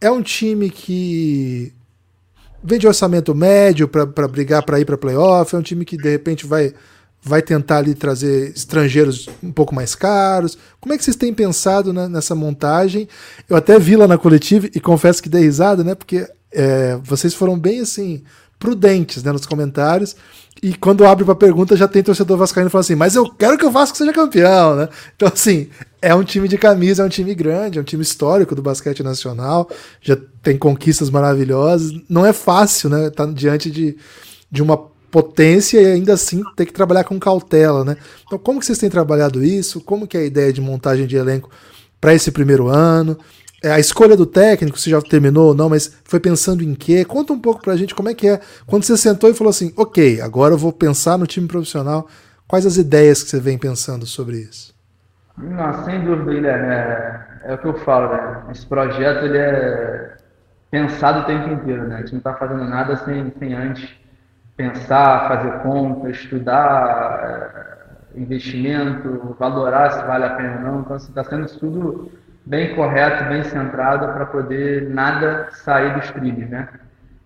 é 0.00 0.10
um 0.10 0.22
time 0.22 0.68
que 0.68 1.72
vem 2.62 2.78
de 2.78 2.86
orçamento 2.86 3.34
médio 3.34 3.86
para 3.86 4.28
brigar 4.28 4.62
para 4.64 4.80
ir 4.80 4.84
para 4.84 4.98
playoff, 4.98 5.54
é 5.54 5.58
um 5.58 5.62
time 5.62 5.84
que 5.84 5.96
de 5.96 6.10
repente 6.10 6.46
vai 6.46 6.74
vai 7.22 7.42
tentar 7.42 7.78
ali 7.78 7.92
trazer 7.92 8.52
estrangeiros 8.54 9.28
um 9.42 9.50
pouco 9.50 9.74
mais 9.74 9.96
caros. 9.96 10.56
Como 10.80 10.94
é 10.94 10.96
que 10.96 11.02
vocês 11.02 11.16
têm 11.16 11.34
pensado 11.34 11.92
né, 11.92 12.06
nessa 12.06 12.36
montagem? 12.36 13.08
Eu 13.48 13.56
até 13.56 13.80
vi 13.80 13.96
lá 13.96 14.06
na 14.06 14.16
coletiva 14.16 14.68
e 14.72 14.78
confesso 14.78 15.20
que 15.20 15.28
dei 15.28 15.42
risada, 15.42 15.82
né? 15.82 15.96
Porque 15.96 16.24
é, 16.52 16.96
vocês 17.02 17.34
foram 17.34 17.58
bem 17.58 17.80
assim 17.80 18.22
prudentes 18.58 19.22
né, 19.22 19.32
nos 19.32 19.46
comentários 19.46 20.16
e 20.62 20.74
quando 20.74 21.04
abre 21.04 21.24
para 21.24 21.34
pergunta, 21.34 21.76
já 21.76 21.86
tem 21.86 22.02
torcedor 22.02 22.38
vascaíno 22.38 22.70
falando 22.70 22.84
assim, 22.84 22.94
mas 22.94 23.14
eu 23.14 23.28
quero 23.28 23.58
que 23.58 23.66
o 23.66 23.70
Vasco 23.70 23.96
seja 23.96 24.12
campeão, 24.12 24.74
né? 24.74 24.88
Então, 25.14 25.28
assim, 25.28 25.68
é 26.00 26.14
um 26.14 26.24
time 26.24 26.48
de 26.48 26.56
camisa, 26.56 27.02
é 27.02 27.06
um 27.06 27.10
time 27.10 27.34
grande, 27.34 27.78
é 27.78 27.80
um 27.80 27.84
time 27.84 28.02
histórico 28.02 28.54
do 28.54 28.62
basquete 28.62 29.02
nacional, 29.02 29.68
já 30.00 30.16
tem 30.42 30.56
conquistas 30.56 31.10
maravilhosas. 31.10 31.92
Não 32.08 32.24
é 32.24 32.32
fácil, 32.32 32.88
né? 32.88 33.10
Tá 33.10 33.26
diante 33.26 33.70
de, 33.70 33.96
de 34.50 34.62
uma 34.62 34.78
potência 35.10 35.80
e 35.80 35.86
ainda 35.86 36.14
assim 36.14 36.42
ter 36.56 36.64
que 36.64 36.72
trabalhar 36.72 37.04
com 37.04 37.20
cautela, 37.20 37.84
né? 37.84 37.96
Então, 38.26 38.38
como 38.38 38.58
que 38.58 38.64
vocês 38.64 38.78
têm 38.78 38.88
trabalhado 38.88 39.44
isso? 39.44 39.80
Como 39.82 40.06
que 40.06 40.16
é 40.16 40.20
a 40.20 40.24
ideia 40.26 40.52
de 40.52 40.62
montagem 40.62 41.06
de 41.06 41.16
elenco 41.16 41.50
para 42.00 42.14
esse 42.14 42.30
primeiro 42.30 42.66
ano? 42.68 43.18
É, 43.62 43.70
a 43.72 43.78
escolha 43.78 44.16
do 44.16 44.26
técnico, 44.26 44.78
se 44.78 44.90
já 44.90 45.00
terminou 45.00 45.48
ou 45.48 45.54
não, 45.54 45.68
mas 45.68 45.98
foi 46.04 46.20
pensando 46.20 46.62
em 46.62 46.74
quê? 46.74 47.04
Conta 47.04 47.32
um 47.32 47.40
pouco 47.40 47.62
pra 47.62 47.76
gente 47.76 47.94
como 47.94 48.08
é 48.08 48.14
que 48.14 48.28
é. 48.28 48.40
Quando 48.66 48.84
você 48.84 48.96
sentou 48.96 49.30
e 49.30 49.34
falou 49.34 49.50
assim, 49.50 49.72
ok, 49.76 50.20
agora 50.20 50.54
eu 50.54 50.58
vou 50.58 50.72
pensar 50.72 51.18
no 51.18 51.26
time 51.26 51.48
profissional, 51.48 52.06
quais 52.46 52.66
as 52.66 52.76
ideias 52.76 53.22
que 53.22 53.30
você 53.30 53.40
vem 53.40 53.58
pensando 53.58 54.04
sobre 54.04 54.36
isso? 54.36 54.74
Não, 55.38 55.84
sem 55.84 56.04
dúvida, 56.04 56.32
Guilherme, 56.32 56.68
é, 56.68 57.26
é 57.44 57.54
o 57.54 57.58
que 57.58 57.66
eu 57.66 57.74
falo, 57.80 58.12
né? 58.12 58.42
Esse 58.50 58.66
projeto 58.66 59.24
ele 59.24 59.38
é 59.38 60.16
pensado 60.70 61.20
o 61.20 61.24
tempo 61.24 61.50
inteiro, 61.52 61.86
né? 61.88 61.96
A 61.96 61.98
gente 62.00 62.12
não 62.12 62.18
está 62.18 62.34
fazendo 62.34 62.64
nada 62.64 62.96
sem, 63.04 63.32
sem 63.38 63.54
antes 63.54 63.88
pensar, 64.56 65.28
fazer 65.28 65.62
conta, 65.62 66.10
estudar 66.10 67.76
é, 68.14 68.20
investimento, 68.20 69.36
valorar 69.38 69.92
se 69.92 70.06
vale 70.06 70.24
a 70.24 70.30
pena 70.30 70.56
ou 70.56 70.62
não. 70.62 70.80
Então, 70.80 70.96
está 70.96 71.20
assim, 71.20 71.30
sendo 71.30 71.58
tudo 71.58 72.10
bem 72.46 72.74
correto, 72.76 73.24
bem 73.24 73.42
centrado 73.42 74.06
para 74.12 74.24
poder 74.26 74.88
nada 74.88 75.48
sair 75.50 75.92
dos 75.94 76.10
trilhos, 76.12 76.48
né? 76.48 76.68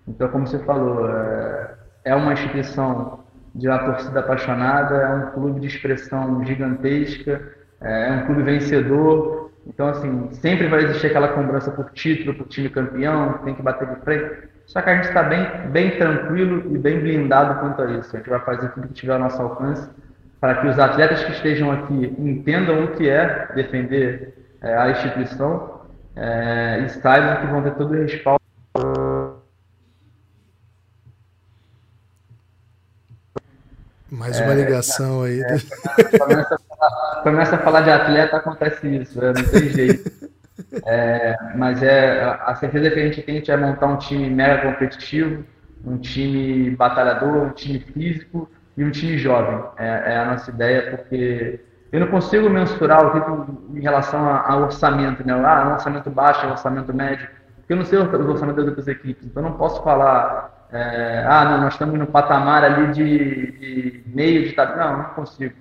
Então, 0.09 0.29
como 0.29 0.47
você 0.47 0.59
falou, 0.61 1.09
é, 1.09 1.75
é 2.07 2.15
uma 2.15 2.33
instituição 2.33 3.21
de 3.55 3.69
uma 3.69 3.79
torcida 3.79 4.21
apaixonada, 4.21 4.97
é 4.97 5.09
um 5.15 5.31
clube 5.33 5.61
de 5.61 5.67
expressão 5.67 6.43
gigantesca, 6.45 7.43
é, 7.81 8.09
é 8.09 8.13
um 8.13 8.27
clube 8.27 8.43
vencedor. 8.43 9.51
Então, 9.67 9.89
assim, 9.89 10.31
sempre 10.33 10.69
vai 10.69 10.85
existir 10.85 11.09
aquela 11.09 11.29
cobrança 11.29 11.71
por 11.71 11.91
título, 11.91 12.35
por 12.35 12.49
time 12.49 12.71
campeão, 12.71 13.35
tem 13.45 13.55
que 13.55 13.63
bater 13.63 13.87
de 13.89 14.01
frente. 14.01 14.49
Só 14.67 14.81
que 14.81 14.89
a 14.89 14.95
gente 14.95 15.09
está 15.09 15.23
bem, 15.23 15.47
bem 15.71 15.99
tranquilo 15.99 16.75
e 16.75 16.79
bem 16.79 17.01
blindado 17.01 17.61
quanto 17.61 17.83
a 17.83 17.91
isso. 17.93 18.17
A 18.17 18.19
gente 18.19 18.31
vai 18.31 18.41
fazer 18.41 18.71
tudo 18.71 18.89
que 18.89 18.95
tiver 18.95 19.13
ao 19.13 19.19
nosso 19.19 19.41
alcance 19.41 19.89
para 20.41 20.55
que 20.55 20.67
os 20.67 20.79
atletas 20.79 21.23
que 21.25 21.33
estejam 21.33 21.71
aqui 21.71 22.15
entendam 22.19 22.85
o 22.85 22.89
que 22.93 23.09
é 23.09 23.49
defender 23.55 24.41
é, 24.63 24.75
a 24.77 24.91
instituição 24.91 25.81
é, 26.17 26.81
e 26.85 26.89
saibam 26.89 27.41
que 27.41 27.47
vão 27.47 27.63
ter 27.63 27.75
todo 27.75 27.93
o 27.93 28.03
respaldo. 28.03 28.41
Mais 34.11 34.41
uma 34.41 34.53
é, 34.53 34.57
ligação 34.57 35.23
aí. 35.23 35.41
É, 35.41 36.19
começa, 36.19 36.55
a, 36.55 37.21
começa, 37.23 37.57
a 37.57 37.59
falar 37.59 37.83
de 37.83 37.91
atleta, 37.91 38.37
acontece 38.37 38.87
isso, 38.89 39.25
é, 39.25 39.33
não 39.33 39.45
tem 39.45 39.69
jeito. 39.69 40.31
É, 40.85 41.37
mas 41.57 41.83
é 41.83 42.23
a 42.23 42.55
certeza 42.55 42.91
que 42.91 43.01
a 43.01 43.05
gente 43.05 43.23
tem 43.23 43.43
é 43.47 43.57
montar 43.57 43.87
um 43.87 43.97
time 43.97 44.29
mega 44.29 44.63
competitivo, 44.63 45.45
um 45.85 45.97
time 45.97 46.71
batalhador, 46.71 47.45
um 47.45 47.51
time 47.51 47.79
físico 47.79 48.51
e 48.77 48.85
um 48.85 48.91
time 48.91 49.17
jovem. 49.17 49.63
É, 49.79 50.13
é 50.13 50.19
a 50.19 50.25
nossa 50.27 50.51
ideia, 50.51 50.97
porque 50.97 51.61
eu 51.93 52.01
não 52.01 52.07
consigo 52.07 52.49
mensurar 52.49 53.05
o 53.05 53.11
que 53.11 53.79
em 53.79 53.81
relação 53.81 54.29
ao 54.29 54.63
orçamento, 54.63 55.27
né? 55.27 55.33
Ah, 55.45 55.73
orçamento 55.75 56.09
baixo, 56.09 56.47
orçamento 56.47 56.95
médio. 56.95 57.29
Porque 57.57 57.73
eu 57.73 57.77
não 57.77 57.85
sei 57.85 57.99
os 57.99 58.13
orçamentos 58.13 58.57
das 58.57 58.69
outras 58.69 58.89
equipes, 58.89 59.27
então 59.27 59.43
eu 59.43 59.51
não 59.51 59.57
posso 59.57 59.83
falar, 59.83 60.67
é, 60.73 61.25
ah, 61.29 61.45
não, 61.45 61.61
nós 61.63 61.75
estamos 61.75 61.99
no 61.99 62.07
patamar 62.07 62.65
ali 62.65 62.93
de, 62.93 63.53
de 63.53 64.05
meio 64.07 64.49
de 64.49 64.53
tabela. 64.53 64.93
Não, 64.93 64.99
não 64.99 65.05
consigo. 65.11 65.55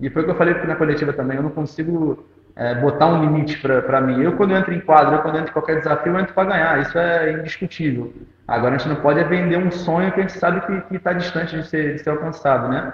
E 0.00 0.10
foi 0.10 0.22
o 0.22 0.24
que 0.24 0.30
eu 0.30 0.36
falei 0.36 0.54
na 0.54 0.76
coletiva 0.76 1.12
também, 1.12 1.36
eu 1.36 1.42
não 1.42 1.50
consigo 1.50 2.24
é, 2.56 2.74
botar 2.76 3.06
um 3.06 3.20
limite 3.20 3.58
para 3.58 4.00
mim. 4.00 4.22
Eu, 4.22 4.36
quando 4.36 4.52
eu 4.52 4.58
entro 4.58 4.72
em 4.72 4.80
quadro, 4.80 5.14
eu, 5.14 5.22
quando 5.22 5.34
eu 5.36 5.40
entro 5.40 5.50
em 5.50 5.54
qualquer 5.54 5.78
desafio, 5.78 6.12
eu 6.12 6.20
entro 6.20 6.34
para 6.34 6.50
ganhar, 6.50 6.80
isso 6.80 6.96
é 6.96 7.32
indiscutível. 7.32 8.12
Agora, 8.46 8.74
a 8.74 8.78
gente 8.78 8.88
não 8.88 8.96
pode 8.96 9.22
vender 9.24 9.56
um 9.56 9.70
sonho 9.70 10.12
que 10.12 10.20
a 10.20 10.22
gente 10.22 10.38
sabe 10.38 10.60
que 10.60 10.96
está 10.96 11.12
distante 11.12 11.56
de 11.56 11.66
ser, 11.66 11.94
de 11.94 11.98
ser 12.00 12.10
alcançado, 12.10 12.68
né? 12.68 12.92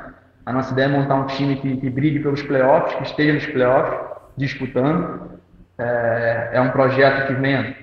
A 0.51 0.53
nossa 0.53 0.73
ideia 0.73 0.87
é 0.87 0.89
montar 0.89 1.15
um 1.15 1.27
time 1.27 1.55
que, 1.55 1.77
que 1.77 1.89
brigue 1.89 2.19
pelos 2.19 2.43
playoffs, 2.43 2.97
que 2.97 3.05
esteja 3.05 3.35
nos 3.35 3.47
playoffs, 3.47 4.01
disputando. 4.37 5.39
É, 5.79 6.51
é 6.55 6.61
um 6.61 6.71
projeto 6.71 7.29
que 7.29 7.35
vem 7.35 7.77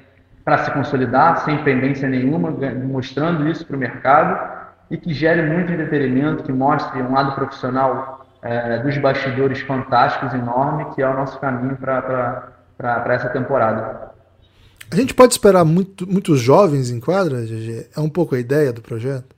para 0.44 0.58
se 0.58 0.72
consolidar, 0.72 1.46
sem 1.46 1.64
pendência 1.64 2.10
nenhuma, 2.10 2.52
mostrando 2.84 3.48
isso 3.48 3.66
para 3.66 3.78
o 3.78 3.80
mercado 3.80 4.58
e 4.92 4.98
que 4.98 5.14
gere 5.14 5.44
muito 5.44 5.72
entretenimento, 5.72 6.44
que 6.44 6.52
mostre 6.52 7.02
um 7.02 7.14
lado 7.14 7.36
profissional 7.36 8.26
é, 8.42 8.80
dos 8.80 8.98
bastidores 8.98 9.62
fantásticos, 9.62 10.34
enorme, 10.34 10.94
que 10.94 11.02
é 11.02 11.08
o 11.08 11.14
nosso 11.14 11.40
caminho 11.40 11.78
para 11.78 12.52
essa 13.14 13.30
temporada. 13.30 14.12
A 14.92 14.96
gente 14.98 15.14
pode 15.14 15.32
esperar 15.34 15.64
muito, 15.64 16.06
muitos 16.06 16.42
jovens 16.42 16.92
em 16.92 17.00
quadra, 17.00 17.44
GG? 17.44 17.92
É 17.96 18.00
um 18.02 18.10
pouco 18.10 18.36
a 18.36 18.40
ideia 18.40 18.74
do 18.74 18.82
projeto? 18.82 19.37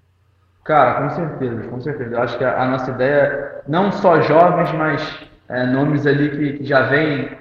Cara, 0.63 1.01
com 1.01 1.15
certeza, 1.15 1.63
com 1.63 1.81
certeza. 1.81 2.15
Eu 2.15 2.21
acho 2.21 2.37
que 2.37 2.43
a, 2.43 2.61
a 2.61 2.67
nossa 2.67 2.91
ideia, 2.91 3.61
não 3.67 3.91
só 3.91 4.21
jovens, 4.21 4.71
mas 4.73 5.19
é, 5.47 5.65
nomes 5.65 6.05
ali 6.05 6.29
que, 6.29 6.53
que 6.59 6.65
já 6.65 6.83
vêm 6.83 7.31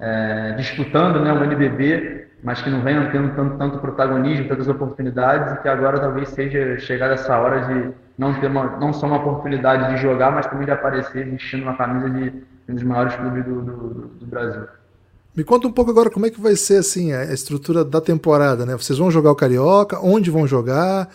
é, 0.00 0.52
disputando 0.52 1.20
né, 1.20 1.32
o 1.32 1.44
NBB, 1.44 2.26
mas 2.42 2.62
que 2.62 2.70
não 2.70 2.82
venham 2.82 3.10
tendo 3.10 3.34
tanto, 3.34 3.58
tanto 3.58 3.78
protagonismo, 3.78 4.48
tantas 4.48 4.68
oportunidades, 4.68 5.52
e 5.52 5.56
que 5.62 5.68
agora 5.68 5.98
talvez 5.98 6.28
seja 6.28 6.78
chegada 6.78 7.14
essa 7.14 7.36
hora 7.36 7.60
de 7.66 7.92
não 8.16 8.40
ter 8.40 8.46
uma, 8.46 8.76
não 8.78 8.92
só 8.92 9.06
uma 9.06 9.16
oportunidade 9.16 9.94
de 9.94 10.00
jogar, 10.00 10.30
mas 10.30 10.46
também 10.46 10.64
de 10.64 10.72
aparecer 10.72 11.28
vestindo 11.28 11.62
uma 11.62 11.76
camisa 11.76 12.08
de 12.08 12.32
um 12.68 12.74
dos 12.74 12.84
maiores 12.84 13.14
clubes 13.16 13.44
do, 13.44 13.62
do, 13.62 13.74
do 14.06 14.26
Brasil. 14.26 14.66
Me 15.36 15.44
conta 15.44 15.68
um 15.68 15.72
pouco 15.72 15.90
agora 15.90 16.10
como 16.10 16.26
é 16.26 16.30
que 16.30 16.40
vai 16.40 16.56
ser 16.56 16.78
assim 16.78 17.12
a 17.12 17.24
estrutura 17.24 17.84
da 17.84 18.00
temporada, 18.00 18.66
né? 18.66 18.76
Vocês 18.76 18.98
vão 18.98 19.10
jogar 19.10 19.30
o 19.30 19.36
Carioca? 19.36 19.98
Onde 20.00 20.30
vão 20.30 20.46
jogar? 20.46 21.08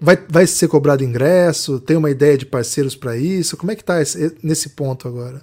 Vai, 0.00 0.16
vai 0.28 0.46
ser 0.46 0.68
cobrado 0.68 1.02
ingresso? 1.02 1.80
Tem 1.80 1.96
uma 1.96 2.10
ideia 2.10 2.38
de 2.38 2.46
parceiros 2.46 2.94
para 2.94 3.16
isso? 3.16 3.56
Como 3.56 3.72
é 3.72 3.74
que 3.74 3.82
está 3.82 3.96
nesse 4.42 4.70
ponto 4.70 5.08
agora? 5.08 5.42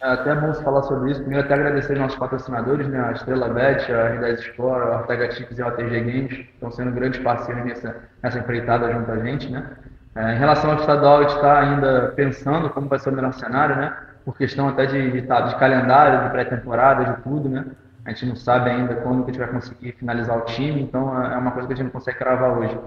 É 0.00 0.06
até 0.06 0.32
bom 0.36 0.54
falar 0.54 0.84
sobre 0.84 1.10
isso. 1.10 1.20
Primeiro, 1.20 1.44
até 1.44 1.54
agradecer 1.54 1.92
aos 1.94 2.02
nossos 2.02 2.18
patrocinadores, 2.18 2.86
né? 2.86 3.00
a 3.00 3.12
Estrela 3.12 3.48
Bet, 3.48 3.92
a 3.92 4.14
R10 4.14 4.38
Sport, 4.50 4.82
a 4.82 4.98
Ortega 4.98 5.30
Chips 5.32 5.58
e 5.58 5.62
a 5.62 5.66
OTG 5.66 6.00
Games, 6.00 6.32
estão 6.54 6.70
sendo 6.70 6.92
grandes 6.92 7.20
parceiros 7.20 7.64
nessa, 7.64 7.96
nessa 8.22 8.38
empreitada 8.38 8.92
junto 8.92 9.10
a 9.10 9.18
gente. 9.18 9.50
Né? 9.50 9.68
É, 10.14 10.34
em 10.34 10.38
relação 10.38 10.70
ao 10.70 10.76
estadual, 10.76 11.18
a 11.18 11.22
gente 11.22 11.34
está 11.34 11.60
ainda 11.60 12.12
pensando 12.14 12.70
como 12.70 12.88
vai 12.88 13.00
ser 13.00 13.08
o 13.08 13.12
melhor 13.12 13.32
cenário, 13.34 13.74
né? 13.74 13.96
por 14.24 14.36
questão 14.36 14.68
até 14.68 14.86
de, 14.86 15.10
de, 15.10 15.20
de 15.22 15.56
calendário, 15.58 16.22
de 16.22 16.30
pré-temporada, 16.30 17.04
de 17.04 17.22
tudo. 17.22 17.48
Né? 17.48 17.64
A 18.04 18.10
gente 18.10 18.26
não 18.26 18.36
sabe 18.36 18.70
ainda 18.70 18.94
quando 18.96 19.24
que 19.24 19.30
a 19.30 19.34
gente 19.34 19.42
vai 19.42 19.52
conseguir 19.52 19.92
finalizar 19.98 20.38
o 20.38 20.42
time, 20.42 20.80
então 20.80 21.20
é, 21.20 21.34
é 21.34 21.36
uma 21.36 21.50
coisa 21.50 21.66
que 21.66 21.74
a 21.74 21.76
gente 21.76 21.86
não 21.86 21.92
consegue 21.92 22.18
cravar 22.18 22.56
hoje. 22.56 22.78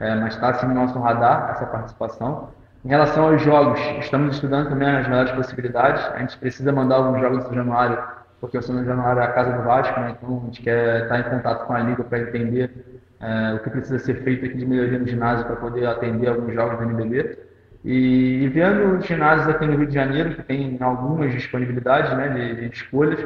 É, 0.00 0.14
mas 0.14 0.34
está 0.34 0.48
assim 0.48 0.66
no 0.66 0.74
nosso 0.74 0.98
radar 0.98 1.50
essa 1.50 1.66
participação. 1.66 2.48
Em 2.82 2.88
relação 2.88 3.24
aos 3.24 3.42
jogos, 3.42 3.78
estamos 3.98 4.36
estudando 4.36 4.70
também 4.70 4.88
as 4.88 5.06
melhores 5.06 5.30
possibilidades. 5.32 6.02
A 6.14 6.18
gente 6.18 6.38
precisa 6.38 6.72
mandar 6.72 6.96
alguns 6.96 7.20
jogos 7.20 7.46
no 7.46 7.54
Januário, 7.54 8.02
porque 8.40 8.56
o 8.56 8.62
São 8.62 8.82
Januário 8.82 9.20
é 9.20 9.24
a 9.26 9.32
casa 9.32 9.52
do 9.52 9.62
Vasco, 9.62 10.00
né? 10.00 10.16
então 10.16 10.40
a 10.42 10.46
gente 10.46 10.62
quer 10.62 11.02
estar 11.02 11.20
em 11.20 11.24
contato 11.24 11.66
com 11.66 11.74
a 11.74 11.80
Liga 11.80 12.02
para 12.02 12.20
entender 12.20 13.02
é, 13.20 13.54
o 13.54 13.58
que 13.58 13.68
precisa 13.68 13.98
ser 13.98 14.14
feito 14.22 14.46
aqui 14.46 14.56
de 14.56 14.64
melhoria 14.64 14.98
no 14.98 15.06
ginásio 15.06 15.44
para 15.44 15.56
poder 15.56 15.86
atender 15.86 16.28
alguns 16.28 16.54
jogos 16.54 16.78
do 16.78 16.84
NBB. 16.84 17.38
E, 17.84 18.44
e 18.44 18.48
vendo 18.48 18.96
os 18.96 19.04
ginásios 19.04 19.48
aqui 19.48 19.66
no 19.66 19.76
Rio 19.76 19.86
de 19.86 19.94
Janeiro, 19.94 20.34
que 20.34 20.42
tem 20.42 20.78
algumas 20.80 21.30
disponibilidades 21.32 22.10
né, 22.16 22.28
de, 22.28 22.68
de 22.68 22.74
escolhas, 22.74 23.22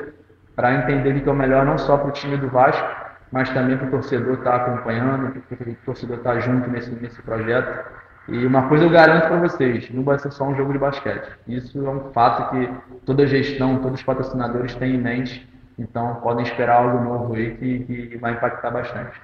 para 0.57 0.75
entender 0.75 1.17
o 1.17 1.23
que 1.23 1.29
é 1.29 1.33
o 1.33 1.37
melhor 1.37 1.65
não 1.65 1.79
só 1.79 1.97
para 1.97 2.09
o 2.09 2.13
time 2.13 2.37
do 2.37 2.49
Vasco, 2.49 3.04
mas 3.35 3.51
também 3.51 3.77
para 3.77 3.89
o 3.89 3.91
torcedor 3.91 4.35
estar 4.35 4.61
tá 4.61 4.65
acompanhando, 4.65 5.33
para 5.33 5.69
o 5.69 5.75
torcedor 5.85 6.19
estar 6.19 6.35
tá 6.35 6.39
junto 6.39 6.71
nesse, 6.71 6.89
nesse 6.93 7.21
projeto. 7.21 7.85
E 8.29 8.47
uma 8.47 8.69
coisa 8.69 8.85
eu 8.85 8.91
garanto 8.91 9.27
para 9.27 9.41
vocês, 9.41 9.91
não 9.91 10.05
vai 10.05 10.21
ser 10.21 10.31
só 10.31 10.45
um 10.45 10.55
jogo 10.55 10.73
de 10.73 10.79
basquete. 10.79 11.29
Isso 11.49 11.85
é 11.85 11.91
um 11.91 12.13
fato 12.13 12.53
que 12.53 12.71
toda 13.05 13.27
gestão, 13.27 13.83
todos 13.83 13.99
os 13.99 14.07
patrocinadores 14.07 14.77
têm 14.77 14.95
em 14.95 14.99
mente. 14.99 15.49
Então 15.77 16.15
podem 16.23 16.45
esperar 16.45 16.77
algo 16.77 17.03
novo 17.03 17.35
aí 17.35 17.57
que, 17.57 17.79
que 17.81 18.17
vai 18.19 18.35
impactar 18.35 18.71
bastante. 18.71 19.21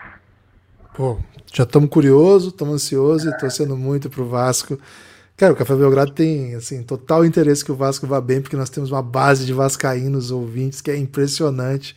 Pô, 0.92 1.16
já 1.54 1.62
estamos 1.62 1.88
curiosos, 1.88 2.48
estamos 2.48 2.74
ansiosos 2.74 3.32
é. 3.32 3.36
e 3.36 3.38
torcendo 3.38 3.76
muito 3.76 4.10
para 4.10 4.22
o 4.22 4.28
Vasco. 4.28 4.76
Cara, 5.36 5.52
o 5.52 5.56
Café 5.56 5.76
Belgrado 5.76 6.10
tem 6.10 6.56
assim, 6.56 6.82
total 6.82 7.24
interesse 7.24 7.64
que 7.64 7.70
o 7.70 7.76
Vasco 7.76 8.08
vá 8.08 8.20
bem, 8.20 8.40
porque 8.42 8.56
nós 8.56 8.70
temos 8.70 8.90
uma 8.90 9.02
base 9.02 9.46
de 9.46 9.52
vascaínos 9.52 10.32
ouvintes 10.32 10.80
que 10.80 10.90
é 10.90 10.96
impressionante. 10.96 11.94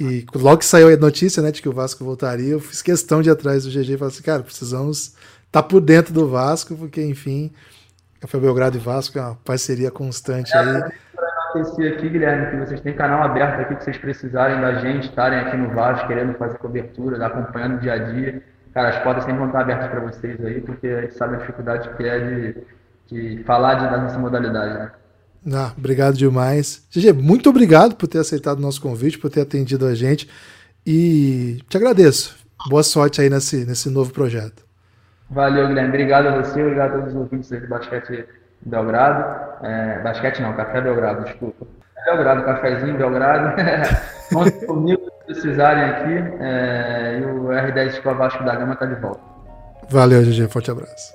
E 0.00 0.24
logo 0.34 0.58
que 0.58 0.64
saiu 0.64 0.92
a 0.92 0.96
notícia 0.96 1.42
né, 1.42 1.50
de 1.50 1.60
que 1.60 1.68
o 1.68 1.72
Vasco 1.72 2.04
voltaria, 2.04 2.52
eu 2.52 2.60
fiz 2.60 2.80
questão 2.80 3.20
de 3.20 3.28
ir 3.28 3.32
atrás 3.32 3.64
do 3.64 3.70
GG 3.70 3.94
e 3.94 3.96
falar 3.96 4.10
assim, 4.10 4.22
cara, 4.22 4.42
precisamos 4.42 5.16
tá 5.50 5.62
por 5.62 5.80
dentro 5.80 6.12
do 6.12 6.28
Vasco, 6.28 6.76
porque, 6.76 7.02
enfim, 7.02 7.52
Café 8.20 8.38
Belgrado 8.38 8.76
e 8.76 8.80
Vasco 8.80 9.18
é 9.18 9.22
uma 9.22 9.34
parceria 9.36 9.90
constante 9.90 10.52
é, 10.54 10.58
aí. 10.58 10.82
Agradecer 11.50 11.94
aqui, 11.94 12.08
Guilherme, 12.08 12.50
que 12.50 12.66
vocês 12.66 12.80
têm 12.80 12.94
canal 12.94 13.22
aberto 13.22 13.60
aqui, 13.60 13.76
que 13.76 13.84
vocês 13.84 13.96
precisarem 13.96 14.60
da 14.60 14.74
gente, 14.74 15.08
estarem 15.08 15.38
aqui 15.40 15.56
no 15.56 15.70
Vasco, 15.70 16.06
querendo 16.06 16.34
fazer 16.34 16.58
cobertura, 16.58 17.24
acompanhando 17.24 17.76
o 17.76 17.80
dia 17.80 17.94
a 17.94 17.98
dia. 17.98 18.42
Cara, 18.74 18.90
as 18.90 18.98
portas 19.02 19.24
sempre 19.24 19.38
vão 19.38 19.46
estar 19.48 19.62
abertas 19.62 19.88
para 19.88 20.00
vocês 20.00 20.44
aí, 20.44 20.60
porque 20.60 20.86
a 20.86 21.00
gente 21.02 21.14
sabe 21.14 21.36
a 21.36 21.38
dificuldade 21.38 21.88
que 21.96 22.04
é 22.04 22.18
de, 22.18 22.56
de 23.06 23.44
falar 23.44 23.74
de, 23.74 24.02
dessa 24.02 24.18
modalidade, 24.18 24.74
né? 24.74 24.90
Ah, 25.52 25.72
obrigado 25.76 26.16
demais. 26.16 26.82
GG, 26.90 27.12
muito 27.12 27.48
obrigado 27.48 27.94
por 27.96 28.06
ter 28.06 28.18
aceitado 28.18 28.58
o 28.58 28.62
nosso 28.62 28.80
convite, 28.80 29.18
por 29.18 29.30
ter 29.30 29.40
atendido 29.40 29.86
a 29.86 29.94
gente. 29.94 30.28
E 30.86 31.58
te 31.68 31.76
agradeço. 31.76 32.36
Boa 32.68 32.82
sorte 32.82 33.20
aí 33.20 33.30
nesse, 33.30 33.64
nesse 33.64 33.88
novo 33.88 34.12
projeto. 34.12 34.64
Valeu, 35.30 35.68
Guilherme. 35.68 35.90
Obrigado 35.90 36.26
a 36.28 36.42
você, 36.42 36.60
obrigado 36.62 36.90
a 36.90 36.98
todos 36.98 37.14
os 37.14 37.16
ouvintes 37.16 37.50
do 37.50 37.68
Basquete 37.68 38.24
Belgrado. 38.62 39.64
É, 39.64 40.00
basquete 40.02 40.40
não, 40.40 40.54
Café 40.54 40.80
Belgrado, 40.80 41.24
desculpa. 41.24 41.66
Belgrado, 42.06 42.44
cafezinho 42.44 42.96
Belgrado. 42.96 43.54
Contem 44.32 44.66
comigo 44.66 45.02
se 45.02 45.34
precisarem 45.34 45.84
aqui. 45.84 46.36
É, 46.40 47.18
e 47.20 47.24
o 47.24 47.48
R10 47.48 47.86
Escola 47.88 48.16
Vasco 48.16 48.44
da 48.44 48.56
Gama 48.56 48.74
está 48.74 48.86
de 48.86 48.94
volta. 48.94 49.20
Valeu, 49.90 50.22
GG. 50.22 50.48
Forte 50.48 50.70
abraço. 50.70 51.12